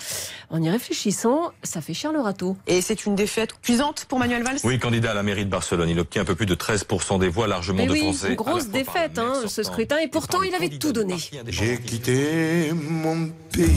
En 0.50 0.62
y 0.62 0.70
réfléchissant, 0.70 1.52
ça 1.62 1.80
fait 1.80 1.94
cher 1.94 2.12
le 2.12 2.20
râteau. 2.20 2.58
Et 2.66 2.81
c'est 2.81 3.06
une 3.06 3.16
défaite 3.16 3.52
cuisante 3.62 4.06
pour 4.10 4.18
Manuel 4.18 4.42
Valls? 4.44 4.58
Oui, 4.64 4.80
candidat 4.80 5.12
à 5.12 5.14
la 5.14 5.22
mairie 5.22 5.46
de 5.46 5.50
Barcelone. 5.50 5.90
Il 5.90 6.00
obtient 6.00 6.24
un 6.24 6.25
peu 6.25 6.34
plus 6.34 6.48
de 6.48 6.56
13% 6.56 7.20
des 7.20 7.30
voix, 7.30 7.46
largement 7.46 7.86
Mais 7.86 7.90
oui, 7.90 8.02
devancé. 8.02 8.30
une 8.30 8.36
grosse 8.36 8.70
défaite, 8.70 9.20
hein, 9.20 9.34
ce 9.46 9.62
scrutin. 9.62 10.00
Et 10.00 10.08
pourtant, 10.08 10.42
il 10.42 10.56
avait 10.56 10.70
tout 10.70 10.92
donné. 10.92 11.18
J'ai 11.48 11.80
quitté 11.80 12.72
mon 12.74 13.30
pays. 13.52 13.70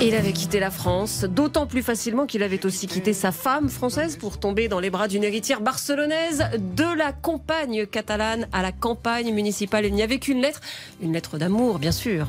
Et 0.00 0.08
il 0.08 0.14
avait 0.16 0.32
quitté 0.32 0.58
la 0.58 0.72
France, 0.72 1.24
d'autant 1.24 1.66
plus 1.66 1.82
facilement 1.82 2.26
qu'il 2.26 2.42
avait 2.42 2.66
aussi 2.66 2.88
quitté 2.88 3.12
sa 3.12 3.30
femme 3.30 3.68
française 3.68 4.16
pour 4.16 4.40
tomber 4.40 4.66
dans 4.66 4.80
les 4.80 4.90
bras 4.90 5.06
d'une 5.06 5.22
héritière 5.22 5.60
barcelonaise 5.60 6.44
de 6.58 6.96
la 6.98 7.12
campagne 7.12 7.86
catalane 7.86 8.48
à 8.52 8.62
la 8.62 8.72
campagne 8.72 9.32
municipale. 9.32 9.86
Il 9.86 9.94
n'y 9.94 10.02
avait 10.02 10.18
qu'une 10.18 10.40
lettre, 10.40 10.60
une 11.00 11.12
lettre 11.12 11.38
d'amour, 11.38 11.78
bien 11.78 11.92
sûr. 11.92 12.26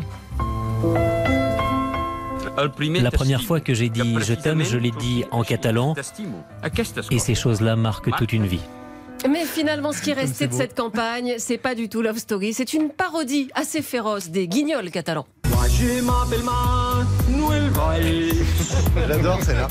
La 2.57 3.12
première 3.12 3.42
fois 3.42 3.59
que 3.59 3.74
j'ai 3.74 3.89
dit 3.89 4.15
je 4.19 4.33
t'aime, 4.33 4.63
je 4.63 4.77
l'ai 4.77 4.92
dit 4.92 5.24
en 5.31 5.44
catalan. 5.44 5.94
Et 7.12 7.19
ces 7.19 7.36
choses-là 7.36 7.75
marquent 7.75 8.15
toute 8.18 8.33
une 8.33 8.48
vie. 8.48 8.62
Mais 9.30 9.45
finalement, 9.45 9.92
ce 9.92 10.01
qui 10.01 10.12
est 10.12 10.13
resté 10.13 10.48
de 10.48 10.54
cette 10.54 10.75
campagne, 10.75 11.36
c'est 11.38 11.57
pas 11.57 11.75
du 11.75 11.89
tout 11.89 12.01
Love 12.01 12.18
Story, 12.18 12.54
c'est 12.54 12.74
une 12.74 12.89
parodie 12.89 13.50
assez 13.56 13.81
féroce 13.81 14.30
des 14.30 14.48
guignols 14.48 14.92
catalans. 14.92 15.25
J'adore 19.07 19.44
celle-là. 19.44 19.68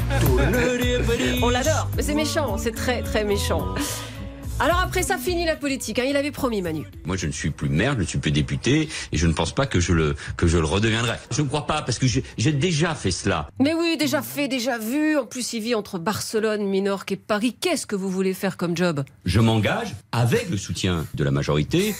On 1.42 1.48
l'adore, 1.48 1.88
mais 1.96 2.02
c'est 2.02 2.14
méchant, 2.14 2.56
c'est 2.58 2.72
très 2.72 3.02
très 3.02 3.24
méchant. 3.24 3.74
Alors 4.58 4.80
après 4.80 5.02
ça, 5.02 5.18
fini 5.18 5.44
la 5.44 5.54
politique. 5.54 5.98
hein. 5.98 6.04
Il 6.08 6.16
avait 6.16 6.30
promis 6.30 6.62
Manu. 6.62 6.84
Moi, 7.04 7.16
je 7.16 7.26
ne 7.26 7.32
suis 7.32 7.50
plus 7.50 7.68
maire, 7.68 7.92
je 7.94 8.00
ne 8.00 8.04
suis 8.06 8.18
plus 8.18 8.30
député, 8.30 8.88
et 9.12 9.16
je 9.18 9.26
ne 9.26 9.34
pense 9.34 9.54
pas 9.54 9.66
que 9.66 9.80
je 9.80 9.92
le 9.92 10.16
que 10.38 10.46
je 10.46 10.56
le 10.56 10.64
redeviendrai. 10.64 11.16
Je 11.30 11.42
ne 11.42 11.46
crois 11.48 11.66
pas 11.66 11.82
parce 11.82 11.98
que 11.98 12.06
j'ai 12.06 12.24
j'ai 12.38 12.52
déjà 12.52 12.94
fait 12.94 13.10
cela. 13.10 13.48
Mais 13.60 13.74
oui, 13.74 13.96
déjà 13.98 14.22
fait, 14.22 14.48
déjà 14.48 14.78
vu. 14.78 15.18
En 15.18 15.26
plus, 15.26 15.52
il 15.52 15.60
vit 15.62 15.74
entre 15.74 15.98
Barcelone, 15.98 16.64
Minorque 16.66 17.12
et 17.12 17.16
Paris. 17.16 17.54
Qu'est-ce 17.60 17.86
que 17.86 17.96
vous 17.96 18.08
voulez 18.10 18.32
faire 18.32 18.56
comme 18.56 18.74
job? 18.76 19.04
Je 19.26 19.40
m'engage 19.40 19.94
avec 20.10 20.48
le 20.48 20.56
soutien 20.56 21.06
de 21.14 21.22
la 21.24 21.30
majorité 21.30 21.94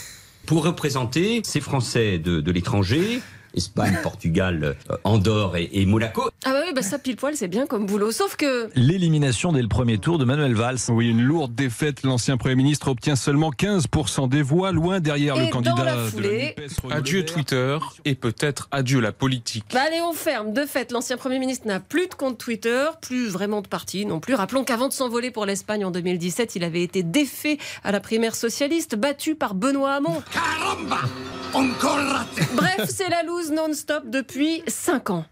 pour 0.46 0.64
représenter 0.64 1.42
ces 1.44 1.60
Français 1.60 2.18
de, 2.18 2.40
de 2.40 2.50
l'étranger. 2.52 3.20
Espagne, 3.56 3.98
Portugal, 4.02 4.76
euh, 4.90 4.96
Andorre 5.04 5.56
et, 5.56 5.68
et 5.72 5.86
Monaco. 5.86 6.28
Ah 6.44 6.52
bah 6.52 6.60
oui, 6.66 6.72
bah 6.74 6.82
ça 6.82 6.98
pile 6.98 7.16
poil, 7.16 7.34
c'est 7.36 7.48
bien 7.48 7.66
comme 7.66 7.86
boulot. 7.86 8.12
Sauf 8.12 8.36
que 8.36 8.68
L'élimination 8.74 9.52
dès 9.52 9.62
le 9.62 9.68
premier 9.68 9.98
tour 9.98 10.18
de 10.18 10.24
Manuel 10.24 10.54
Valls. 10.54 10.78
Oui, 10.88 11.08
une 11.08 11.22
lourde 11.22 11.54
défaite. 11.54 12.02
L'ancien 12.02 12.36
Premier 12.36 12.54
ministre 12.54 12.88
obtient 12.88 13.16
seulement 13.16 13.50
15% 13.50 14.28
des 14.28 14.42
voix, 14.42 14.72
loin 14.72 15.00
derrière 15.00 15.36
Et 15.36 15.40
le 15.40 15.44
dans 15.46 15.50
candidat 15.50 15.84
la 15.84 15.96
de 15.96 16.00
la 16.02 16.06
foulée- 16.10 16.54
NUPES, 16.58 16.92
Adieu. 16.92 17.24
Twitter 17.24 17.78
et 18.04 18.14
peut-être 18.14 18.68
adieu 18.70 19.00
la 19.00 19.12
politique. 19.12 19.64
Bah 19.72 19.80
allez, 19.86 20.00
on 20.02 20.12
ferme. 20.12 20.52
De 20.52 20.64
fait, 20.66 20.92
l'ancien 20.92 21.16
Premier 21.16 21.38
ministre 21.38 21.66
n'a 21.66 21.80
plus 21.80 22.06
de 22.08 22.14
compte 22.14 22.38
Twitter, 22.38 22.84
plus 23.00 23.28
vraiment 23.28 23.62
de 23.62 23.68
parti 23.68 24.04
non 24.06 24.20
plus. 24.20 24.34
Rappelons 24.34 24.64
qu'avant 24.64 24.88
de 24.88 24.92
s'envoler 24.92 25.30
pour 25.30 25.46
l'Espagne 25.46 25.84
en 25.84 25.90
2017, 25.90 26.56
il 26.56 26.64
avait 26.64 26.82
été 26.82 27.02
défait 27.02 27.58
à 27.84 27.92
la 27.92 28.00
primaire 28.00 28.34
socialiste, 28.34 28.96
battu 28.96 29.34
par 29.34 29.54
Benoît 29.54 29.92
Hamon. 29.94 30.22
Bref, 31.56 32.84
c'est 32.90 33.08
la 33.08 33.22
loose 33.22 33.50
non-stop 33.50 34.02
depuis 34.10 34.62
5 34.66 35.08
ans. 35.10 35.24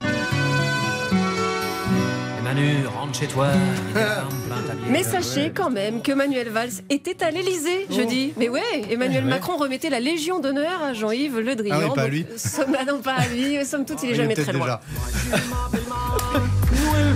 Manu, 2.43 2.87
rentre 2.87 3.19
chez 3.19 3.26
toi. 3.26 3.49
Mais 4.88 5.02
sachez 5.02 5.50
quand 5.54 5.69
même 5.69 6.00
que 6.00 6.12
Manuel 6.12 6.49
Valls 6.49 6.71
était 6.88 7.23
à 7.23 7.31
l'Elysée 7.31 7.87
jeudi. 7.90 8.33
Mais 8.38 8.49
ouais, 8.49 8.61
Emmanuel 8.90 9.25
Ouais. 9.25 9.31
Macron 9.31 9.57
remettait 9.59 9.90
la 9.90 10.00
Légion 10.00 10.40
d'honneur 10.40 10.83
à 10.83 10.95
Jean-Yves 10.95 11.40
Le 11.40 11.57
Drian. 11.57 11.75
Ah 11.76 11.85
oui, 11.88 11.95
pas 11.95 12.00
à 12.00 12.04
Donc, 12.04 12.12
lui. 12.12 12.26
somme- 12.37 12.76
ah 12.78 12.85
non, 12.87 13.00
pas 13.00 13.14
à 13.14 13.26
lui. 13.28 13.62
Somme 13.66 13.85
toute, 13.85 14.02
il 14.02 14.09
est 14.09 14.12
Il 14.12 14.16
jamais 14.16 14.35
très 14.35 14.52
loin. 14.52 14.64
déjà. 14.64 14.81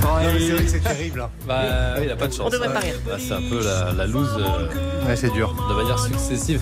C'est 0.00 0.50
vrai 0.52 0.64
que 0.64 0.70
c'est 0.70 0.80
terrible. 0.80 1.20
hein. 1.20 1.30
Bah, 1.46 1.60
oui, 1.96 2.02
il 2.04 2.08
n'a 2.08 2.16
pas 2.16 2.26
de 2.28 2.32
chance. 2.32 2.46
On 2.46 2.50
devrait 2.50 2.72
pas 2.72 2.78
rire. 2.80 2.94
Bah, 3.06 3.16
c'est 3.18 3.32
un 3.34 3.42
peu 3.42 3.62
la, 3.64 3.92
la 3.92 4.06
loose 4.06 4.28
euh, 4.38 5.06
Ouais, 5.06 5.16
c'est 5.16 5.30
dur. 5.32 5.54
de 5.68 5.74
manière 5.74 5.98
successive. 5.98 6.60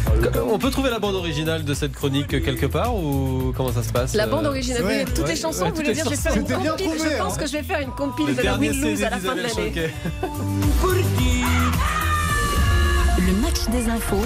On 0.50 0.58
peut 0.58 0.70
trouver 0.70 0.90
la 0.90 0.98
bande 0.98 1.14
originale 1.16 1.64
de 1.64 1.74
cette 1.74 1.92
chronique 1.92 2.28
quelque 2.28 2.66
part 2.66 2.94
ou 2.94 3.52
comment 3.56 3.72
ça 3.72 3.82
se 3.82 3.92
passe 3.92 4.14
La 4.14 4.24
euh, 4.24 4.26
bande 4.28 4.46
originale, 4.46 4.84
Ouais, 4.84 5.04
toutes 5.04 5.24
ouais, 5.24 5.30
les 5.34 5.36
chansons, 5.36 5.64
ouais, 5.64 5.70
vous 5.70 5.76
voulez 5.76 5.92
dire, 5.92 6.04
je 6.04 6.10
vais 6.10 6.16
faire 6.16 6.36
une 6.36 6.44
compile. 6.44 6.72
trouvé, 6.76 6.98
Je 6.98 7.16
pense 7.18 7.34
hein. 7.34 7.36
que 7.40 7.46
je 7.46 7.52
vais 7.52 7.62
faire 7.62 7.80
une 7.80 7.90
compile 7.90 8.26
Le 8.28 8.34
de 8.34 8.42
la 8.42 8.54
CD 8.54 8.68
Lose 8.72 9.02
à 9.04 9.10
la 9.10 9.18
fin 9.18 9.34
de 9.34 9.40
l'année. 9.42 9.90
Le 13.18 13.32
match 13.42 13.66
des 13.72 13.88
infos 13.90 14.24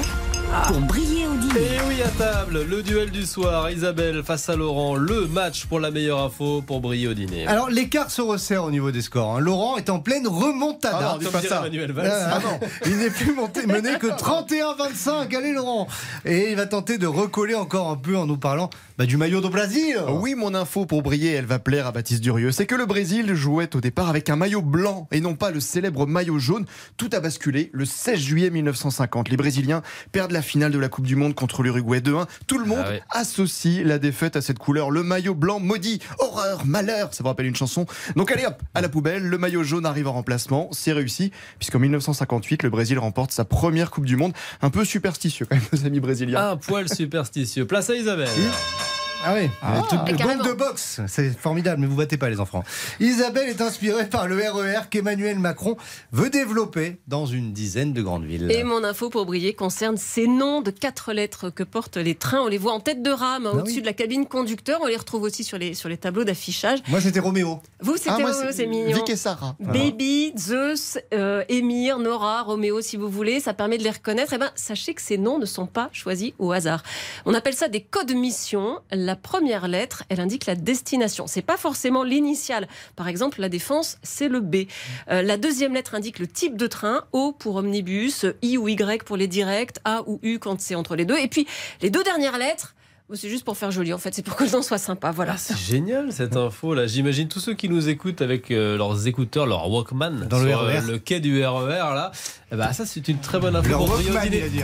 pour 0.66 0.80
briller 0.80 1.26
au 1.26 1.35
dîner. 1.37 1.61
Et 1.61 1.80
oui, 1.88 2.02
à 2.02 2.09
table, 2.09 2.64
le 2.69 2.83
duel 2.83 3.11
du 3.11 3.25
soir, 3.25 3.71
Isabelle 3.71 4.23
face 4.25 4.49
à 4.49 4.57
Laurent, 4.57 4.97
le 4.97 5.26
match 5.26 5.66
pour 5.66 5.78
la 5.80 5.90
meilleure 5.90 6.21
info 6.21 6.62
pour 6.62 6.80
briller 6.80 7.09
au 7.09 7.14
dîner. 7.14 7.47
Alors 7.47 7.71
l'écart 7.71 8.11
se 8.11 8.21
resserre 8.21 8.64
au 8.64 8.71
niveau 8.71 8.90
des 8.90 9.02
scores. 9.02 9.37
hein. 9.37 9.40
Laurent 9.40 9.76
est 9.76 9.90
en 9.90 10.00
pleine 10.00 10.26
remontada. 10.26 10.99
Ah 11.00 11.12
non, 11.14 11.19
dis 11.19 11.26
pas 11.26 11.42
ça. 11.42 11.61
Manuel 11.62 11.92
Valls. 11.92 12.11
Ah 12.11 12.40
non, 12.42 12.61
il 12.87 12.97
n'est 12.99 13.11
plus 13.11 13.33
monté, 13.35 13.66
mené 13.66 13.99
que 13.99 14.07
31-25. 14.09 15.35
Allez 15.37 15.52
Laurent. 15.52 15.87
Et 16.25 16.50
il 16.50 16.57
va 16.57 16.66
tenter 16.66 16.99
de 16.99 17.07
recoller 17.07 17.54
encore 17.54 17.90
un 17.90 17.97
peu 17.97 18.16
en 18.16 18.26
nous 18.26 18.37
parlant 18.38 18.71
bah, 18.99 19.07
du 19.07 19.16
maillot 19.16 19.40
du 19.40 19.49
Brésil. 19.49 19.99
Oui, 20.09 20.35
mon 20.35 20.54
info 20.54 20.85
pour 20.87 21.02
briller, 21.02 21.33
elle 21.33 21.47
va 21.47 21.59
plaire 21.59 21.87
à 21.87 21.92
Baptiste 21.92 22.23
Durieux. 22.23 22.52
C'est 22.52 22.66
que 22.66 22.75
le 22.75 22.87
Brésil 22.87 23.35
jouait 23.35 23.75
au 23.76 23.80
départ 23.80 24.09
avec 24.09 24.28
un 24.30 24.37
maillot 24.37 24.62
blanc 24.62 25.09
et 25.12 25.21
non 25.21 25.35
pas 25.35 25.50
le 25.50 25.61
célèbre 25.61 26.07
maillot 26.07 26.38
jaune. 26.38 26.66
Tout 26.97 27.11
a 27.12 27.21
basculé 27.21 27.71
le 27.73 27.85
16 27.85 28.19
juillet 28.19 28.50
1950. 28.50 29.28
Les 29.28 29.37
Brésiliens 29.37 29.83
perdent 30.12 30.33
la 30.33 30.39
finale 30.42 30.73
de 30.73 30.78
la 30.78 30.88
Coupe 30.88 31.06
du 31.06 31.16
Monde 31.16 31.35
contre 31.35 31.62
l'Uruguay 31.62 32.00
2-1. 32.00 32.26
Tout 32.47 32.59
le 32.59 32.64
monde 32.66 32.82
Ah 32.85 32.88
ouais. 32.90 33.02
associe 33.11 33.85
la 33.85 33.99
défaite 33.99 34.37
à 34.37 34.42
cette 34.42 34.59
couleur. 34.59 34.90
Le 34.90 35.02
maillot 35.02 35.35
blanc 35.35 35.61
maudit, 35.61 36.00
horreur, 36.18 36.64
malheur, 36.66 37.12
ça 37.14 37.23
vous 37.23 37.28
rappelle 37.28 37.47
une 37.47 37.56
chanson. 37.56 37.87
Donc 38.16 38.30
allez 38.32 38.47
hop, 38.47 38.61
à 38.75 38.80
la 38.80 38.88
poubelle, 38.88 39.23
le 39.23 39.38
maillot 39.38 39.62
jaune 39.62 39.87
arrive 39.87 40.09
en 40.09 40.12
remplacement. 40.12 40.68
C'est 40.73 40.92
réussi, 40.92 41.30
puisqu'en 41.59 41.78
1958, 41.78 42.62
le 42.62 42.70
Brésil 42.70 42.99
remporte 42.99 43.32
sa 43.32 43.44
première 43.44 43.90
Coupe 43.90 44.06
du 44.06 44.16
Monde. 44.16 44.32
Un 44.62 44.70
peu 44.70 44.85
superstitieux 44.85 45.47
quand 45.49 45.56
même, 45.56 45.64
nos 45.73 45.87
amis 45.87 46.00
brésiliens. 46.00 46.50
Un 46.50 46.56
poil 46.56 46.88
superstitieux. 46.88 47.66
Place 47.66 47.90
à 47.90 47.94
Isabelle. 47.94 48.28
Ah 49.23 49.35
oui, 49.35 49.50
Ah. 49.62 49.83
Et 50.07 50.15
bombe 50.15 50.47
de 50.47 50.53
boxe, 50.53 51.00
c'est 51.07 51.39
formidable, 51.39 51.83
mais 51.83 51.87
vous 51.87 51.97
battez 51.97 52.17
pas 52.17 52.31
les 52.31 52.41
enfants. 52.41 52.65
Isabelle 53.00 53.50
est 53.50 53.61
inspirée 53.61 54.07
par 54.09 54.27
le 54.27 54.37
RER 54.37 54.89
qu'Emmanuel 54.91 55.39
Macron 55.39 55.77
veut 56.12 56.31
développer 56.31 56.97
dans 57.07 57.27
une 57.27 57.53
dizaine 57.53 57.93
de 57.93 58.00
grandes 58.00 58.25
villes. 58.25 58.50
Et 58.50 58.65
mon 58.65 58.83
info 58.83 59.11
pour 59.11 59.27
briller 59.27 59.53
concerne 59.53 59.99
ces 59.99 60.27
noms 60.27 60.62
de 60.62 60.71
quatre 60.71 61.12
lettres 61.12 61.50
que 61.50 61.62
portent 61.62 61.99
les 61.99 62.15
trains. 62.15 62.41
On 62.41 62.49
les 62.49 62.57
voit 62.57 62.73
en 62.73 62.81
tête 62.81 63.03
de 63.03 63.11
rame, 63.11 63.47
hein, 63.47 63.50
Ah 63.55 63.57
au-dessus 63.59 63.77
oui. 63.77 63.81
de 63.83 63.87
la 63.87 63.93
cabine 63.93 64.25
conducteur. 64.27 64.81
On 64.83 64.87
les 64.87 64.97
retrouve 64.97 65.23
aussi 65.23 65.45
sur 65.45 65.59
les, 65.59 65.75
sur 65.75 65.91
les 65.91 65.99
tableaux 65.99 66.25
d'affichage. 66.25 66.79
Moi 66.89 67.03
c'était 67.03 67.21
Roméo. 67.21 67.61
Vous, 67.81 67.97
c'était 67.99 68.11
Ah, 68.11 68.15
Roméo, 68.15 68.50
c'est 68.53 68.67
mignon. 68.67 68.97
Vic 68.97 69.11
et 69.11 69.17
Sarah. 69.17 69.55
Baby, 69.61 70.33
Zeus, 70.39 70.99
euh, 71.12 71.45
Émir, 71.50 71.99
Nora, 71.99 72.43
Roméo, 72.43 72.81
si 72.81 72.97
vous 72.97 73.11
voulez, 73.11 73.41
ça 73.41 73.53
permet 73.53 73.77
de 73.77 73.83
les 73.85 73.91
reconnaître. 73.91 74.33
Eh 74.35 74.39
ben, 74.39 74.50
sachez 74.55 74.95
que 74.95 75.03
ces 75.03 75.19
noms 75.19 75.39
ne 75.39 75.47
sont 75.47 75.67
pas 75.67 75.91
choisis 75.93 76.33
au 76.39 76.53
hasard. 76.53 76.83
On 77.27 77.35
appelle 77.35 77.55
ça 77.55 77.69
des 77.69 77.83
codes 77.83 78.12
mission. 78.15 78.79
La 78.91 79.10
première 79.17 79.69
lettre, 79.69 80.05
elle 80.09 80.21
indique 80.21 80.47
la 80.47 80.55
destination. 80.55 81.26
C'est 81.26 81.43
pas 81.43 81.57
forcément 81.57 82.02
l'initiale. 82.02 82.69
Par 82.97 83.09
exemple, 83.09 83.40
la 83.40 83.49
défense, 83.49 83.99
c'est 84.02 84.29
le 84.29 84.40
B. 84.40 84.67
Euh, 85.11 85.23
la 85.23 85.37
deuxième 85.37 85.75
lettre 85.75 85.95
indique 85.95 86.19
le 86.19 86.26
type 86.26 86.57
de 86.57 86.67
train. 86.67 87.02
O 87.12 87.33
pour 87.33 87.57
omnibus, 87.57 88.26
I 88.43 88.59
ou 88.59 88.69
Y 88.69 89.05
pour 89.05 89.17
les 89.17 89.26
directs, 89.26 89.76
A 89.85 90.02
ou 90.07 90.19
U 90.23 90.38
quand 90.38 90.61
c'est 90.61 90.75
entre 90.75 90.97
les 90.97 91.05
deux. 91.05 91.19
Et 91.19 91.29
puis, 91.29 91.47
les 91.83 91.90
deux 91.90 92.02
dernières 92.02 92.38
lettres, 92.38 92.75
oh, 93.09 93.14
c'est 93.14 93.29
juste 93.29 93.45
pour 93.45 93.57
faire 93.57 93.71
joli 93.71 93.93
en 93.93 93.99
fait. 93.99 94.14
C'est 94.14 94.23
pour 94.23 94.37
que 94.37 94.45
le 94.45 94.50
nom 94.50 94.62
soit 94.62 94.79
sympa. 94.79 95.11
Voilà. 95.11 95.33
Ah, 95.35 95.38
c'est 95.38 95.57
génial 95.57 96.12
cette 96.12 96.37
info 96.37 96.75
là. 96.75 96.87
J'imagine 96.87 97.29
tous 97.29 97.40
ceux 97.40 97.55
qui 97.55 97.69
nous 97.69 97.88
écoutent 97.88 98.23
avec 98.23 98.50
euh, 98.50 98.76
leurs 98.76 99.07
écouteurs, 99.07 99.47
leur 99.47 99.71
Walkman 99.71 100.26
Dans 100.29 100.38
le 100.38 100.49
sur, 100.49 100.61
euh, 100.61 100.79
RER. 100.81 100.81
le 100.87 100.99
quai 100.99 101.21
du 101.21 101.45
RER 101.45 101.69
là. 101.95 102.12
Eh 102.52 102.57
ben, 102.57 102.73
ça 102.73 102.85
c'est 102.85 103.07
une 103.07 103.19
très 103.19 103.38
bonne 103.38 103.54
info. 103.54 103.76
Pour 103.76 103.97
dire. 103.99 104.12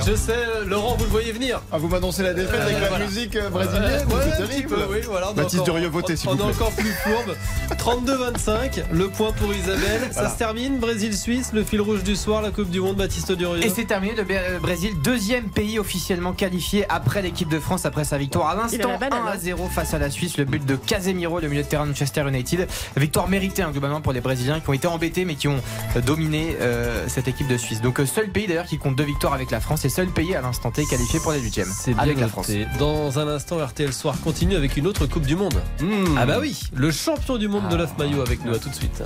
Je 0.05 0.15
sais, 0.17 0.33
euh, 0.33 0.65
Laurent, 0.67 0.97
vous 0.99 1.05
le 1.05 1.11
voyez 1.11 1.31
venir. 1.31 1.63
Ah, 1.71 1.79
vous 1.79 1.87
m'annoncez 1.89 2.23
la 2.25 2.35
défaite 2.35 2.61
avec 2.61 2.77
Euh, 2.77 2.81
la 2.81 2.89
voilà. 2.89 3.05
musique 3.07 3.37
euh, 3.37 3.49
brésilienne 3.49 4.07
Ouais, 4.09 4.15
C'est 4.33 4.37
terrible. 4.47 4.69
peu, 4.69 4.83
oui, 4.91 4.99
voilà, 5.07 5.29
on 5.29 5.33
est 5.33 5.35
Baptiste 5.37 5.63
encore- 5.63 5.75
Durieux, 5.77 5.89
votez, 5.89 6.17
s'il 6.17 6.29
On 6.31 6.37
est 6.37 6.43
encore 6.43 6.73
plus 6.73 6.91
fourbe. 7.05 7.37
32-25, 7.79 8.83
le 8.93 9.09
point 9.09 9.31
pour 9.33 9.55
Isabelle. 9.55 10.09
Ça 10.11 10.29
se 10.31 10.37
termine. 10.37 10.79
Brésil-Suisse, 10.79 11.51
le 11.53 11.63
fil 11.63 11.81
rouge 11.81 12.03
du 12.03 12.17
soir, 12.17 12.43
la 12.43 12.51
Coupe 12.51 12.71
du 12.71 12.81
Monde, 12.81 12.97
Baptiste 12.97 13.31
Durieux. 13.33 13.65
Et 13.65 13.69
c'est 13.69 13.85
terminé, 13.85 14.15
le 14.17 14.25
Bé- 14.25 14.41
Brésil, 14.61 14.93
deuxième 15.05 15.49
pays 15.51 15.79
officiellement 15.79 16.33
qualifié 16.33 16.85
après 16.89 17.23
l'équipe 17.23 17.49
de 17.49 17.61
France, 17.61 17.87
après 17.87 18.03
sa 18.05 18.19
victoire 18.19 18.49
à 18.51 18.55
l'instant 18.57 18.89
la 18.91 18.99
banane, 18.99 19.23
1 19.23 19.27
à 19.31 19.35
hein. 19.35 19.39
0 19.39 19.69
face 19.69 19.95
à 19.95 19.99
la 19.99 20.11
Suisse. 20.11 20.37
Le 20.39 20.45
but 20.45 20.65
de 20.67 20.75
Casemiro, 20.75 21.39
le 21.39 21.49
milieu 21.49 21.63
de 21.63 21.69
terrain 21.69 21.85
de 21.85 21.91
Manchester 21.91 22.25
United. 22.29 22.67
Victoire 22.97 23.29
méritée 23.29 23.63
hein, 23.63 23.71
globalement 23.71 24.01
pour 24.01 24.13
les 24.13 24.21
Brésiliens 24.21 24.59
qui 24.61 24.69
ont 24.69 24.73
été 24.73 24.89
embêtés 24.89 25.25
mais 25.25 25.37
qui 25.37 25.47
ont 25.49 25.61
euh, 25.97 26.01
dominé 26.01 26.57
euh, 26.61 27.05
cette 27.07 27.29
équipe 27.29 27.47
de 27.47 27.57
Suisse. 27.57 27.76
Donc 27.83 28.01
euh, 28.01 28.07
seul 28.07 28.31
pays 28.31 28.47
d'ailleurs 28.47 28.67
qui 28.67 28.79
compte 28.79 28.97
deux 28.97 29.05
victoires 29.05 29.33
avec 29.33 29.51
la 29.51 29.61
France 29.61 29.85
et 29.85 29.89
seul 29.89 30.09
pays 30.09 30.35
à 30.35 30.41
l'instant 30.41 30.71
T 30.71 30.85
qualifié 30.87 31.21
pour 31.21 31.33
les 31.33 31.41
huitièmes 31.41 31.69
C'est 31.73 31.93
bien 31.93 32.03
avec 32.03 32.21
la. 32.21 32.29
France. 32.29 32.51
Dans 32.79 33.19
un 33.19 33.29
instant, 33.29 33.65
RTL 33.65 33.93
Soir 33.93 34.21
continue 34.21 34.57
avec 34.57 34.77
une 34.77 34.87
autre 34.87 35.07
Coupe 35.07 35.27
du 35.27 35.37
Monde. 35.37 35.61
Mmh. 35.81 36.17
Ah 36.19 36.27
bah 36.27 36.39
oui, 36.41 36.61
le 36.75 36.91
champion 36.91 37.37
du 37.37 37.49
monde 37.49 37.69
de 37.69 37.77
l'œuf 37.77 37.97
maillot 37.99 38.21
avec 38.21 38.45
nous. 38.45 38.55
À 38.55 38.59
tout 38.59 38.69
de 38.69 38.75
suite. 38.75 39.03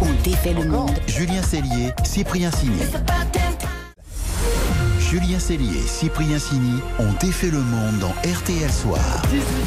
On 0.00 0.22
défait 0.24 0.54
le 0.54 0.64
monde. 0.64 0.90
Julien 1.06 1.42
Cellier, 1.42 1.90
Cyprien 2.04 2.50
Sini. 2.50 2.80
Julien 5.12 5.38
Cellier 5.38 5.76
et 5.76 5.86
Cyprien 5.86 6.38
Sini 6.38 6.80
ont 6.98 7.12
défait 7.20 7.50
le 7.50 7.60
monde 7.60 7.98
dans 7.98 8.14
RTL 8.28 8.72
Soir. 8.72 9.22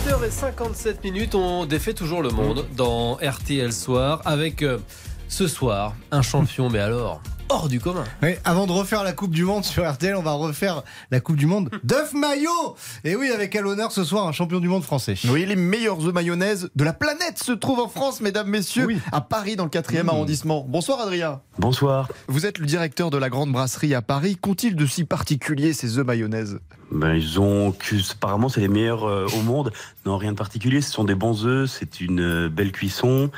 18h57 0.08 1.04
minutes, 1.04 1.36
on 1.36 1.66
défait 1.66 1.94
toujours 1.94 2.24
le 2.24 2.30
monde 2.30 2.66
dans 2.76 3.18
RTL 3.18 3.72
Soir 3.72 4.22
avec 4.26 4.64
euh, 4.64 4.80
ce 5.28 5.48
soir 5.48 5.94
un 6.12 6.24
champion, 6.24 6.70
mais 6.70 6.80
alors 6.80 7.22
hors 7.50 7.68
du 7.70 7.80
commun. 7.80 8.04
Oui, 8.24 8.36
avant 8.44 8.66
de 8.68 8.72
refaire 8.72 9.04
la 9.04 9.14
Coupe 9.14 9.32
du 9.32 9.44
Monde 9.44 9.64
sur 9.64 9.90
RTL, 9.90 10.16
on 10.16 10.22
va 10.24 10.34
refaire 10.34 10.84
la 11.12 11.20
Coupe 11.20 11.36
du 11.36 11.46
Monde 11.46 11.70
d'œuf 11.84 12.14
maillot. 12.14 12.76
Et 13.04 13.16
oui, 13.16 13.30
avec 13.32 13.56
à 13.56 13.62
l'honneur 13.62 13.92
ce 13.92 14.04
soir 14.04 14.28
un 14.28 14.32
champion 14.32 14.60
du 14.60 14.68
monde 14.68 14.84
français. 14.84 15.16
Oui, 15.30 15.46
les 15.46 15.56
meilleurs 15.56 16.06
œufs 16.06 16.14
mayonnaise 16.14 16.70
de 16.76 16.84
la 16.84 16.94
planète 16.94 17.42
se 17.44 17.52
trouvent 17.52 17.80
en 17.80 17.88
France, 17.88 18.22
mesdames, 18.22 18.50
messieurs, 18.50 18.86
Oui. 18.86 18.98
à 19.12 19.22
Paris, 19.22 19.56
dans 19.56 19.64
le 19.66 19.70
4e 19.70 20.06
Mmh. 20.06 20.10
arrondissement. 20.10 20.66
Bonsoir, 20.68 21.00
Adrien. 21.02 21.42
Bonsoir. 21.60 22.10
Vous 22.28 22.46
êtes 22.46 22.58
le 22.58 22.66
directeur 22.66 23.10
de 23.10 23.18
la 23.18 23.30
grande 23.30 23.52
brasserie 23.52 23.94
à 23.96 24.02
Paris. 24.02 24.38
Qu'ont-ils 24.40 24.76
de 24.76 24.86
si 24.86 25.04
particulier, 25.04 25.74
ces 25.74 25.98
œufs 26.00 26.06
mayonnaise 26.06 26.60
Ben, 26.96 27.14
ils 27.16 27.40
ont 27.42 27.76
apparemment 28.12 28.48
c'est 28.48 28.62
les 28.62 28.70
meilleurs 28.70 29.04
euh, 29.04 29.28
au 29.38 29.42
monde. 29.42 29.74
Non, 30.06 30.18
rien 30.18 30.32
de 30.32 30.38
particulier. 30.38 30.80
Ce 30.82 30.92
sont 30.92 31.04
des 31.04 31.16
bons 31.16 31.46
œufs. 31.46 31.70
C'est 31.70 32.00
une 32.00 32.22
euh, 32.22 32.50
belle 32.50 32.72
cuisson. 32.72 33.32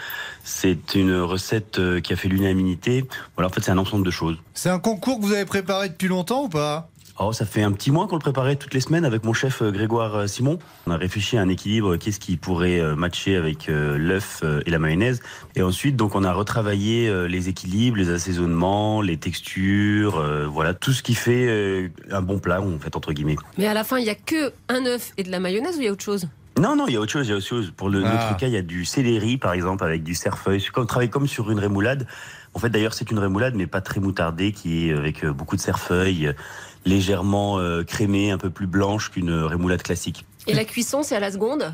C'est 0.43 0.93
une 0.93 1.19
recette 1.19 1.79
euh, 1.79 1.99
qui 1.99 2.13
a 2.13 2.15
fait 2.15 2.27
l'unanimité. 2.27 3.05
Voilà, 3.35 3.49
en 3.49 3.51
fait, 3.51 3.61
c'est 3.61 3.71
un 3.71 3.77
ensemble 3.77 4.05
de 4.05 4.11
choses. 4.11 4.37
C'est 4.53 4.69
un 4.69 4.79
concours 4.79 5.19
que 5.19 5.25
vous 5.25 5.33
avez 5.33 5.45
préparé 5.45 5.89
depuis 5.89 6.07
longtemps 6.07 6.43
ou 6.43 6.49
pas? 6.49 6.89
Oh, 7.19 7.33
ça 7.33 7.45
fait 7.47 7.63
un 7.63 7.71
petit 7.71 7.89
mois 7.89 8.07
qu'on 8.07 8.15
le 8.17 8.21
préparait 8.21 8.57
toutes 8.57 8.75
les 8.75 8.79
semaines 8.79 9.03
avec 9.03 9.23
mon 9.23 9.33
chef 9.33 9.63
euh, 9.63 9.71
Grégoire 9.71 10.13
euh, 10.15 10.27
Simon. 10.27 10.59
On 10.85 10.91
a 10.91 10.97
réfléchi 10.97 11.35
à 11.35 11.41
un 11.41 11.49
équilibre, 11.49 11.95
qu'est-ce 11.97 12.19
qui 12.19 12.37
pourrait 12.37 12.79
euh, 12.79 12.95
matcher 12.95 13.35
avec 13.35 13.69
euh, 13.69 13.97
l'œuf 13.97 14.41
euh, 14.43 14.61
et 14.67 14.69
la 14.69 14.77
mayonnaise. 14.77 15.19
Et 15.55 15.63
ensuite, 15.63 15.95
donc, 15.95 16.13
on 16.13 16.23
a 16.23 16.31
retravaillé 16.31 17.09
euh, 17.09 17.27
les 17.27 17.49
équilibres, 17.49 17.97
les 17.97 18.11
assaisonnements, 18.11 19.01
les 19.01 19.17
textures, 19.17 20.17
euh, 20.17 20.45
voilà, 20.45 20.75
tout 20.75 20.91
ce 20.93 21.01
qui 21.01 21.15
fait 21.15 21.47
euh, 21.47 21.87
un 22.11 22.21
bon 22.21 22.37
plat, 22.37 22.61
en 22.61 22.77
fait, 22.77 22.95
entre 22.95 23.13
guillemets. 23.13 23.37
Mais 23.57 23.65
à 23.65 23.73
la 23.73 23.83
fin, 23.83 23.97
il 23.97 24.05
y 24.05 24.11
a 24.11 24.15
que 24.15 24.53
un 24.69 24.85
œuf 24.85 25.11
et 25.17 25.23
de 25.23 25.31
la 25.31 25.39
mayonnaise 25.39 25.77
ou 25.77 25.81
il 25.81 25.85
y 25.85 25.87
a 25.87 25.91
autre 25.91 26.03
chose? 26.03 26.27
Non, 26.59 26.75
non, 26.75 26.85
il 26.87 26.93
y 26.93 26.97
a 26.97 26.99
autre 26.99 27.11
chose, 27.11 27.25
il 27.27 27.31
y 27.31 27.33
a 27.33 27.37
autre 27.37 27.45
chose. 27.47 27.71
Pour 27.75 27.89
le, 27.89 28.03
Ah. 28.05 28.13
notre 28.13 28.37
cas, 28.37 28.45
il 28.47 28.53
y 28.53 28.57
a 28.57 28.61
du 28.63 28.85
céleri, 28.85 29.37
par 29.37 29.53
exemple, 29.53 29.83
avec 29.83 30.03
du 30.03 30.13
cerfeuil. 30.13 30.61
C'est 30.61 30.69
comme 30.71 30.85
travailler 30.87 31.09
comme 31.09 31.27
sur 31.27 31.49
une 31.49 31.59
rémoulade. 31.59 32.07
En 32.53 32.59
fait, 32.59 32.69
d'ailleurs, 32.69 32.95
c'est 32.95 33.11
une 33.11 33.19
rémoulade, 33.19 33.53
mais 33.55 33.67
pas 33.67 33.81
très 33.81 33.99
moutardée, 33.99 34.51
qui 34.51 34.89
est 34.89 34.93
avec 34.93 35.23
euh, 35.23 35.31
beaucoup 35.31 35.55
de 35.55 35.61
cerfeuil, 35.61 36.25
euh, 36.27 36.33
légèrement 36.87 37.59
euh, 37.59 37.83
crémée, 37.83 38.31
un 38.31 38.37
peu 38.37 38.49
plus 38.49 38.67
blanche 38.67 39.11
qu'une 39.11 39.31
rémoulade 39.31 39.83
classique. 39.83 40.25
Et 40.47 40.53
la 40.53 40.65
cuisson, 40.65 41.03
c'est 41.03 41.15
à 41.15 41.19
la 41.19 41.31
seconde? 41.31 41.73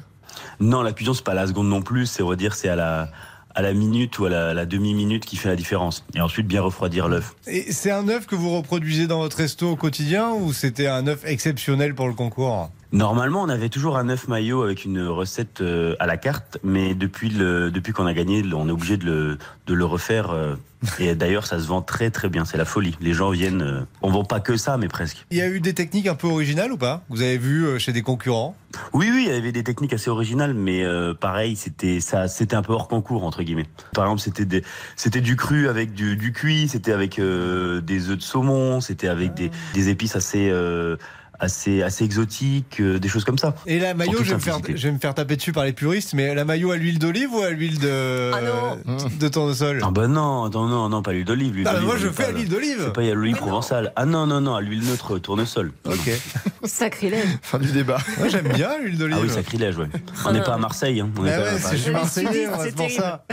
Non, 0.60 0.82
la 0.82 0.94
cuisson, 0.94 1.14
c'est 1.14 1.24
pas 1.24 1.34
à 1.34 1.36
la 1.36 1.48
seconde 1.48 1.70
non 1.70 1.82
plus. 1.82 2.08
C'est, 2.08 2.24
on 2.24 2.30
va 2.30 2.36
dire, 2.36 2.56
c'est 2.56 2.70
à 2.70 2.76
la, 2.76 3.10
à 3.54 3.62
la 3.62 3.74
minute 3.74 4.18
ou 4.18 4.26
à 4.26 4.30
la, 4.30 4.54
la 4.54 4.66
demi-minute 4.66 5.26
qui 5.26 5.38
fait 5.38 5.50
la 5.50 5.56
différence. 5.56 6.04
Et 6.16 6.22
ensuite, 6.22 6.48
bien 6.48 6.62
refroidir 6.62 7.08
l'œuf. 7.08 7.36
Et 7.46 7.72
c'est 7.72 7.92
un 7.92 8.08
œuf 8.10 8.26
que 8.26 8.36
vous 8.36 8.50
reproduisez 8.50 9.06
dans 9.06 9.20
votre 9.20 9.38
resto 9.38 9.70
au 9.70 9.76
quotidien 9.76 10.32
ou 10.32 10.52
c'était 10.54 10.88
un 10.88 11.06
œuf 11.08 11.24
exceptionnel 11.26 11.94
pour 11.94 12.08
le 12.08 12.16
concours? 12.16 12.72
Normalement, 12.94 13.42
on 13.42 13.50
avait 13.50 13.70
toujours 13.70 13.98
un 13.98 14.08
œuf 14.10 14.28
maillot 14.28 14.62
avec 14.62 14.86
une 14.86 15.02
recette 15.08 15.62
euh, 15.62 15.96
à 16.00 16.06
la 16.06 16.16
carte, 16.16 16.60
mais 16.64 16.94
depuis, 16.94 17.30
le, 17.30 17.72
depuis 17.72 17.92
qu'on 17.92 18.06
a 18.06 18.14
gagné, 18.14 18.44
on 18.54 18.68
est 18.70 18.72
obligé 18.72 18.98
de 18.98 19.06
le, 19.06 19.38
de 19.66 19.74
le 19.74 19.84
refaire. 19.84 20.30
euh, 20.30 20.56
et 21.00 21.16
d'ailleurs, 21.16 21.48
ça 21.48 21.60
se 21.60 21.66
vend 21.66 21.82
très 21.82 22.12
très 22.12 22.30
bien, 22.30 22.46
c'est 22.46 22.58
la 22.58 22.66
folie. 22.66 22.96
Les 23.02 23.14
gens 23.14 23.32
viennent, 23.32 23.64
euh, 23.64 23.82
on 24.04 24.12
vend 24.12 24.26
pas 24.26 24.40
que 24.42 24.58
ça, 24.58 24.78
mais 24.78 24.90
presque. 24.90 25.26
Il 25.32 25.38
y 25.38 25.42
a 25.42 25.48
eu 25.50 25.60
des 25.60 25.74
techniques 25.74 26.06
un 26.06 26.14
peu 26.14 26.28
originales 26.28 26.72
ou 26.72 26.78
pas? 26.78 27.04
Vous 27.10 27.22
avez 27.24 27.40
vu 27.40 27.80
chez 27.80 27.94
des 27.94 28.04
concurrents? 28.04 28.56
Oui, 28.94 29.10
oui, 29.12 29.26
il 29.28 29.34
y 29.34 29.36
avait 29.36 29.52
des 29.52 29.64
techniques 29.64 29.94
assez 29.94 30.10
originales, 30.12 30.54
mais 30.54 30.84
euh, 30.84 31.16
pareil, 31.16 31.56
c'était 31.56 32.00
ça, 32.00 32.28
c'était 32.28 32.56
un 32.56 32.62
peu 32.62 32.74
hors 32.74 32.88
concours 32.88 33.24
entre 33.24 33.42
guillemets. 33.42 33.66
Par 33.94 34.06
exemple, 34.06 34.22
c'était 34.22 34.46
des, 34.46 34.64
c'était 34.96 35.22
du 35.22 35.36
cru 35.36 35.68
avec 35.68 35.94
du, 35.94 36.16
du 36.16 36.32
cuit, 36.32 36.68
c'était 36.68 36.92
avec 36.92 37.18
euh, 37.18 37.82
des 37.82 38.10
œufs 38.10 38.18
de 38.18 38.24
saumon, 38.24 38.82
c'était 38.82 39.08
avec 39.08 39.34
des, 39.34 39.52
des 39.74 39.90
épices 39.90 40.16
assez 40.16 40.50
euh, 40.52 40.98
assez 41.44 41.84
assez 41.84 42.04
exotiques, 42.04 42.80
euh, 42.80 43.00
des 43.00 43.08
choses 43.08 43.24
comme 43.26 43.38
ça. 43.38 43.54
Et 43.68 43.80
la 43.80 43.94
maillot, 43.94 44.20
je 44.24 44.30
vais, 44.30 44.36
me 44.36 44.40
faire, 44.40 44.60
je 44.68 44.88
vais 44.88 44.92
me 44.94 45.00
faire 45.00 45.14
taper 45.14 45.36
dessus 45.36 45.52
par 45.52 45.64
les 45.66 45.74
puristes, 45.74 46.14
mais 46.14 46.34
la 46.34 46.46
maillot 46.46 46.72
à 46.72 46.78
l'huile 46.78 47.00
d'olive 47.00 47.34
ou 47.34 47.42
à 47.42 47.50
l'huile 47.52 47.80
de, 47.80 48.32
Ah 48.34 48.40
non. 48.42 48.98
de 49.20 49.28
tournesol? 49.28 49.80
Ah 49.84 49.92
bah 49.92 50.08
non, 50.08 50.50
non, 50.50 50.68
non, 50.68 50.90
non, 50.90 51.02
pas 51.04 51.12
l'huile 51.14 51.26
d'olive. 51.26 51.54
l'huile 51.54 51.68
Ah, 51.70 51.74
d'olive, 51.74 51.88
moi 51.88 51.98
je 51.98 52.08
est 52.08 52.12
fais 52.12 52.24
pas- 52.24 52.30
à 52.30 52.32
l'huile 52.32 52.50
d'olive 52.50 52.82
C'est 52.86 52.94
pas 52.94 53.02
à 53.02 53.14
l'huile 53.14 53.36
provençale. 53.36 53.92
Ah 53.96 54.06
non, 54.06 54.26
non, 54.28 54.42
non, 54.42 54.56
à 54.56 54.62
l'huile 54.62 54.84
neutre 54.84 55.20
tournesol. 55.20 55.72
Ok. 55.86 56.10
Sacrilège. 56.64 57.28
Fin 57.42 57.60
du 57.60 57.72
débat. 57.72 57.98
Moi 58.18 58.28
j'aime 58.30 58.48
bien 58.48 58.70
l'huile 58.82 58.98
d'olive. 58.98 59.18
Ah 59.20 59.24
oui, 59.24 59.30
sacrilège, 59.30 59.78
ouais. 59.78 59.88
On 60.26 60.32
n'est 60.32 60.42
pas 60.42 60.54
à 60.54 60.58
Marseille. 60.58 61.02
Hein. 61.02 61.10
On 61.18 61.26
est 61.26 61.30
Bah 61.30 61.36
quand 61.38 61.44
ouais, 61.44 61.46
même 61.46 61.56
à 61.56 61.58
c'est- 61.58 61.64
Paris. 61.64 61.78
je 61.78 61.84
suis 61.84 61.92
marseillais, 61.92 62.48
c'est 62.64 62.76
pour 62.76 62.90
ça. 62.90 63.26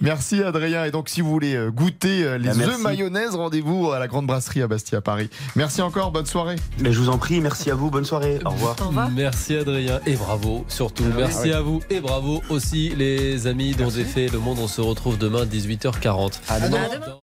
Merci 0.00 0.42
Adrien. 0.42 0.84
Et 0.84 0.90
donc, 0.90 1.08
si 1.08 1.20
vous 1.20 1.30
voulez 1.30 1.54
euh, 1.54 1.70
goûter 1.70 2.24
euh, 2.24 2.38
les 2.38 2.48
Ah, 2.50 2.54
merci. 2.54 2.72
œufs 2.74 2.80
mayonnaise, 2.80 3.34
rendez-vous 3.34 3.92
à 3.92 3.98
la 3.98 4.08
Grande 4.08 4.26
Brasserie 4.26 4.62
à 4.62 4.68
Bastia, 4.68 5.00
Paris. 5.00 5.30
Merci 5.56 5.82
encore. 5.82 6.10
Bonne 6.10 6.26
soirée. 6.26 6.56
Mais 6.78 6.92
je 6.92 6.98
vous 7.00 7.08
en 7.08 7.18
prie, 7.18 7.40
merci 7.40 7.70
à 7.70 7.74
vous. 7.74 7.90
Bonne 7.90 8.04
soirée. 8.04 8.38
Au 8.44 8.50
revoir. 8.50 8.76
Merci 9.12 9.56
Adrien 9.56 10.00
et 10.06 10.14
bravo 10.16 10.64
surtout. 10.68 11.04
Merci 11.16 11.48
ouais. 11.48 11.52
à 11.52 11.60
vous 11.60 11.80
et 11.90 12.00
bravo 12.00 12.42
aussi 12.50 12.90
les 12.90 13.46
amis 13.46 13.74
dont 13.74 13.90
j'ai 13.90 14.04
fait 14.04 14.28
le 14.28 14.38
monde. 14.38 14.58
On 14.60 14.68
se 14.68 14.80
retrouve 14.80 15.18
demain 15.18 15.44
18h40. 15.44 16.40
À 16.48 16.60
demain. 16.60 16.78
À 16.82 16.94
demain. 16.94 17.23